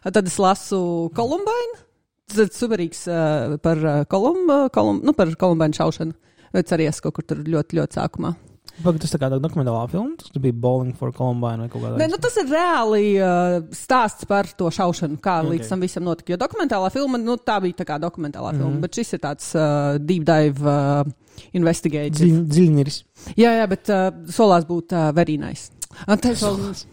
[0.06, 0.84] Tad es lasu
[1.18, 1.82] Kolumbānu.
[2.30, 6.14] Tas ir superīgs uh, par, uh, kolum, uh, kolum, nu, par Kolumbānu šaušanu.
[6.54, 8.36] Bet arī es kaut kur tur ļoti, ļoti sākumā.
[8.84, 12.00] Pagaid, tas tā kā tāda dokumentālā filma, tas bija Bowling for Columbine vai kaut kāda
[12.02, 15.48] Nē, nu, tas ir reāli uh, stāsts par to šaušanu, kā okay.
[15.48, 15.54] Ok.
[15.56, 16.34] līdz tam visam notika.
[16.34, 18.64] Jo dokumentālā filma, nu, tā bija tā kā dokumentālā mm -hmm.
[18.64, 21.06] filma, bet šis ir tāds uh, deep dive uh,
[21.54, 22.28] investigation.
[22.28, 23.04] Dziļ- Dziļniris.
[23.38, 25.72] Jā, jā, bet uh, solās būt uh.
[26.08, 26.86] Un te es vēl,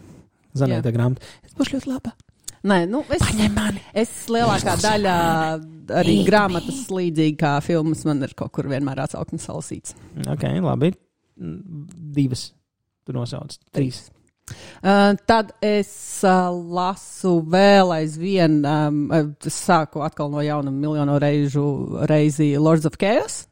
[0.57, 1.21] Zanēta grāmata.
[1.45, 2.13] Es būšu ļoti laba.
[2.63, 3.21] nē, nu, es,
[3.93, 5.13] es lielākā daļa
[6.01, 9.95] arī grāmatas līdzīgi kā filmas man ir kaut kur vienmēr atsauksmes salasīts.
[10.27, 10.91] Ok, labi.
[11.39, 12.49] Divas.
[13.07, 13.55] Tu nosauc.
[13.73, 14.07] Trīs.
[14.81, 15.89] Uh, tad es
[16.25, 19.03] uh, lasu vēl aizvien, um,
[19.45, 21.65] sāku atkal no jauna miljonu reižu
[22.09, 23.43] reizi Lords of Chaos.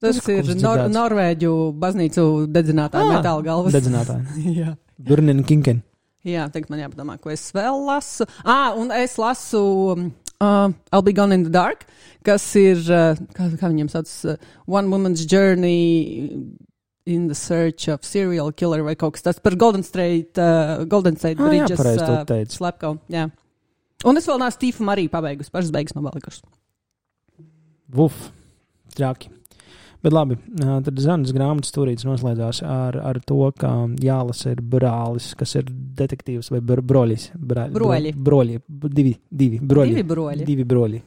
[0.00, 0.94] Tas, Tas ir Nor dzirdēts.
[0.94, 2.22] Norvēģu baznīcu
[2.54, 3.74] dedzinātāja Ah, metāla galvas.
[3.74, 4.54] Dedzinātāji.
[4.62, 4.76] Jā.
[4.96, 5.82] Durnin Kinken.
[6.24, 8.24] Jā, tagad man jāpadomā, ko es vēl lasu.
[8.44, 9.60] Ah, un es lasu
[9.96, 10.06] um,
[10.40, 11.86] uh, I'll Be Gone in the Dark,
[12.24, 14.36] kas ir, uh, kā, kā viņiem sauc, uh,
[14.68, 16.30] One Woman's Journey
[17.06, 21.16] in the search of serial killer vai kaut kas tāds par Golden State, uh, Golden
[21.16, 22.56] State Ah, jā, Bridges pareizi tu uh, teici.
[22.60, 23.00] slepkaunu.
[23.10, 23.28] Jā.
[24.04, 26.42] Un es vēl neesmu Stīfam arī pabeigusi, pašas beigas man palikušas.
[27.90, 28.30] Vuf,
[28.94, 29.30] traki.
[30.00, 33.68] Bet labi, tad Zanas grāmatas turīts noslēdzās ar, ar to, ka
[34.00, 37.26] Jālis ir brālis, kas ir detektīvs vai br broļis.
[37.36, 38.14] Brā, Broļi.
[38.16, 38.60] Bro, broļi.
[38.96, 39.98] Divi, divi broļi.
[39.98, 40.46] Divi broļi.
[40.48, 41.02] Divi broļi.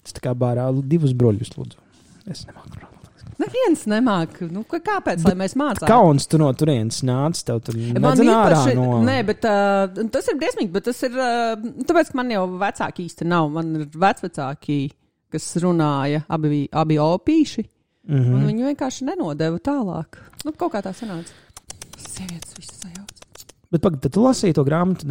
[0.00, 1.84] Es tā kā bārā divus broļus lūdzu.
[2.32, 2.89] Es nemāku.
[3.40, 4.40] Neviens nemāk.
[4.50, 5.88] Nu, kāpēc, lai mēs mācāmies?
[5.90, 9.00] Kauns tu no turienes nāc, tev tur Man īpaši, no...
[9.06, 11.54] nē, bet uh, tas ir briesmīgi, bet tas ir, uh,
[11.86, 13.52] tāpēc, ka man jau vecāki īsti nav.
[13.54, 14.80] Man ir vecvecāki,
[15.30, 17.66] kas runāja, abi, abi opīši,
[18.08, 18.18] mm.
[18.18, 18.34] -hmm.
[18.34, 20.20] un viņi vienkārši nenodeva tālāk.
[20.44, 21.36] Nu, kaut kā tā sanāca.
[22.00, 23.19] Sievietes visu sajauc.
[23.70, 25.06] Bet pagaidi, tu lasīji to grāmatu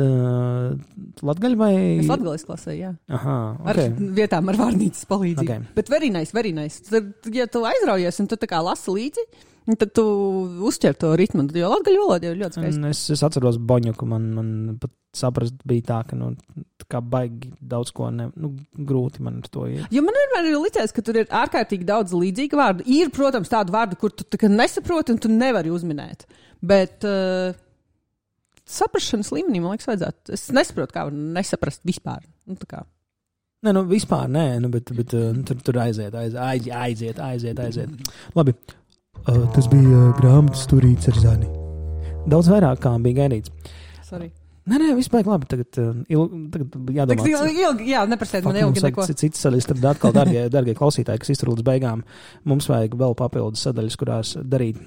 [1.24, 1.74] latgaļu vai...
[2.02, 2.90] Es latgaliski lasīju, jā.
[3.16, 3.36] Aha,
[3.72, 4.02] Ar ok.
[4.18, 5.60] vietām, ar vārnīcas palīdzību.
[5.70, 5.78] Ok.
[5.78, 6.84] Bet very nice.
[6.90, 9.26] Tad, ja tu aizraujies un tu tā kā lasi līdzi,
[9.80, 10.04] tad tu
[10.68, 11.46] uzķer to ritmu.
[11.56, 12.92] Jau latgaļu valoda jau ir ļoti skaista.
[12.92, 14.52] Es, es atceros Boņu, ka man, man
[14.82, 16.34] pat saprast bija tā, ka nu,
[16.82, 19.88] tā kā baigi daudz ko ne, nu, grūti man ar to iet.
[19.94, 22.90] Jo man vienmēr ir licies, ka tur ir ārkārtīgi daudz līdzīgu vārdu.
[22.92, 26.28] Ir, protams, tādu vārdu, kur tu nesaproti un tu nevari uzminēt.
[26.60, 27.56] Bet uh,
[28.70, 30.34] saprašanas līmenī man liekas, vajadzētu.
[30.38, 32.24] Es nesaprotu, kā var nesaprast vispār.
[32.50, 32.84] Nu, tā kā.
[33.66, 36.72] Nē, nu vispār nē, nu, bet, bet uh, tur, tur aiziet, aiziet, aiziet,
[37.20, 37.60] aiziet, aiziet.
[37.66, 38.12] aiziet.
[38.38, 38.54] Labi.
[39.28, 41.50] Uh, tas bija uh, grāmatas turīts ar zani.
[42.30, 43.52] Daudz vairāk kā bija gaidīts.
[44.08, 44.30] Sorry.
[44.70, 45.48] Nē, nē, vispār labi.
[45.50, 47.26] Tagad, uh, il, tagad jādomā.
[47.26, 49.08] Tik ilgi, ilgi, jā, neprasiet man ilgi vajag neko.
[49.10, 52.04] ci- Citas sadaļas, tad atkal, darbie, darbie klausītāji, kas iztur līdz beigām,
[52.48, 54.78] mums vajag vēl papildus sadaļas, kurās darīt.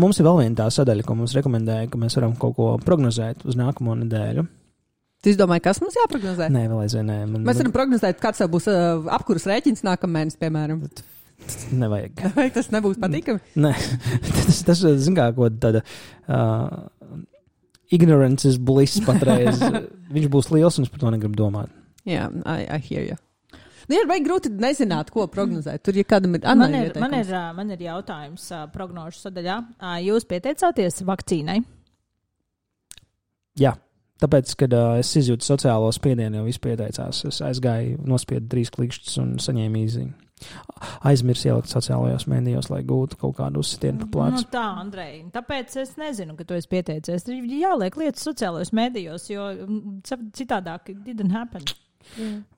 [0.00, 3.42] Mums ir vēl viena tā sadaļa, ko mums rekomendēja, ka mēs varam kaut ko prognozēt
[3.44, 4.46] uz nākamo nedēļu.
[5.24, 6.50] Tu izdomāji, kas mums jāprognozē?
[6.52, 7.18] Nē, vēl aizvien nē.
[7.28, 10.82] Man, Mēs varam prognozēt, kāds būs uh, apkuras rēķins nākamā mēnesī, piemēram.
[11.74, 12.24] Nevajag.
[12.36, 13.40] Vai tas nebūs patīkami?
[13.60, 13.72] Nē,
[14.36, 15.84] tas, tas zin kā, ko tāda.
[16.28, 16.84] Uh,
[17.92, 19.60] Ignorance is bliss patreiz.
[20.14, 21.72] Viņš būs liels un es par to negribu domāt.
[22.08, 23.16] Jā, I, I hear you.
[23.88, 25.82] Nu, ir grūti nezināt, ko prognozēt.
[25.84, 29.58] Tur, ja kādam ir Man Anna ir, man, ir, man ir jautājums prognožu sadaļā.
[30.06, 31.58] Jūs pieteicāties vakcīnai?
[33.60, 33.74] Jā,
[34.22, 37.22] tāpēc, kad uh, es izjūtu sociālo spiedienu, jau pieteicās.
[37.28, 40.14] Es aizgāju, nospiedu trīs klikšķus un saņēmu īziņu.
[41.06, 44.48] Aizmirsu ielikt sociālajos mēdījos, lai gūtu kaut kādu uzsitienu pa Nu, plecu.
[44.52, 47.28] tā, Andrej, tāpēc es nezinu, ka tu esi pieteicies.
[47.30, 50.02] Ir jāliek lietas sociālajos medijos, jo mm,
[50.36, 51.64] citādāk it didn't happen.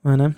[0.03, 0.31] Vai ne?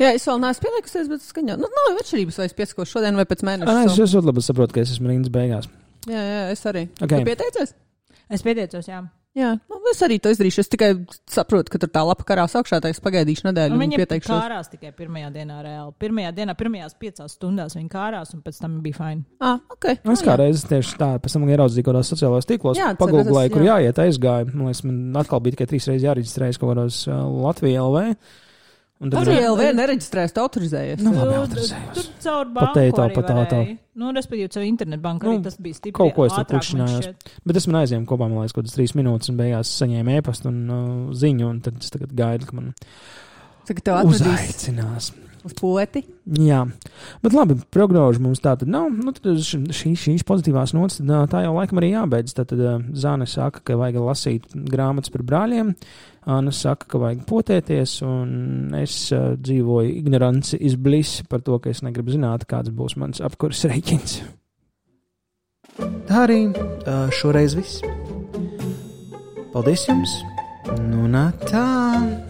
[0.00, 1.58] Jā, es vēl neesmu pieliekusies, bet skaņā.
[1.60, 3.72] Nu, nav jau atšķirības, vai es piesakošu šodien vai pēc mēneša.
[3.72, 5.70] Ā, Es, ļoti labi saprotu, ka es esmu rindas beigās.
[6.06, 6.88] Jā, jā, es arī.
[7.00, 7.22] Okay.
[7.22, 7.76] Tu pieteicies?
[8.30, 9.04] Es pieteicos, jā.
[9.36, 10.62] Jā, nu, es arī to izdarīšu.
[10.64, 10.88] Es tikai
[11.28, 14.94] saprotu, ka tur tā lapa karā augšā, tā es pagaidīšu nedēļu Nu, viņa kārās tikai
[14.96, 15.92] pirmajā dienā reāli.
[16.00, 19.26] Pirmajā dienā, pirmajās piecās stundās viņa kārās, un pēc tam bija fini.
[19.44, 19.90] Ah, ok.
[20.06, 20.30] Nu, Es Ah, jā.
[20.30, 23.76] kādreiz tieši tā, pēc tam ieraudzīju kaut kādos sociālajos tīklos, pagūglēju, kur jā.
[23.76, 24.54] jāiet, aizgāju.
[24.54, 28.16] Man liekas, man atkal bija tikai trīs reizes jāreģistrējas kaut kādos uh, Latvijas LV.
[29.02, 31.02] Arī ir- LV nereģistrējas, tu autorizējies.
[31.04, 31.94] Nu, labi, Tur- atrazējos.
[31.94, 33.58] Tur caur banku teito, arī pa tā, tā.
[33.60, 33.78] varēja.
[33.96, 35.92] Nu, respektīvi, caur internetbanku Nu, arī tas bija stipri.
[35.92, 37.02] kaut ko es tur ātrāk, man klikšķinājos.
[37.04, 37.28] šķiet.
[37.44, 40.46] Bet es man aizjām kopā, man liekas, kaut kādas trīs minūtes, un beigās saņēmu e-pastu
[40.48, 42.72] un uh, ziņu, un tad es tagad gaidu, ka man
[43.66, 45.12] Tagad tev atvedīs uzaicinās.
[45.44, 46.04] uz poti.
[46.32, 46.64] Jā,
[47.22, 48.88] bet labi, prognožu mums tā tad nav.
[48.90, 52.32] Nu, tad uz š- šī, šīs pozitīvās nots, tad ā, tā jau laikam arī jābeidz.
[52.34, 55.74] Tad, tad ā, Zāne saka, ka vajag lasīt grāmatas par brāļiem,
[56.26, 61.84] Anna saka, ka vajag potēties, un es uh, dzīvoju ignoranci izblis par to, ka es
[61.86, 64.18] negribu zināt, kāds būs mans apkurs rēķins.
[66.10, 67.82] Tā arī ā, šoreiz viss.
[69.54, 70.20] Paldies jums!
[70.82, 72.25] Nu, nā, tā!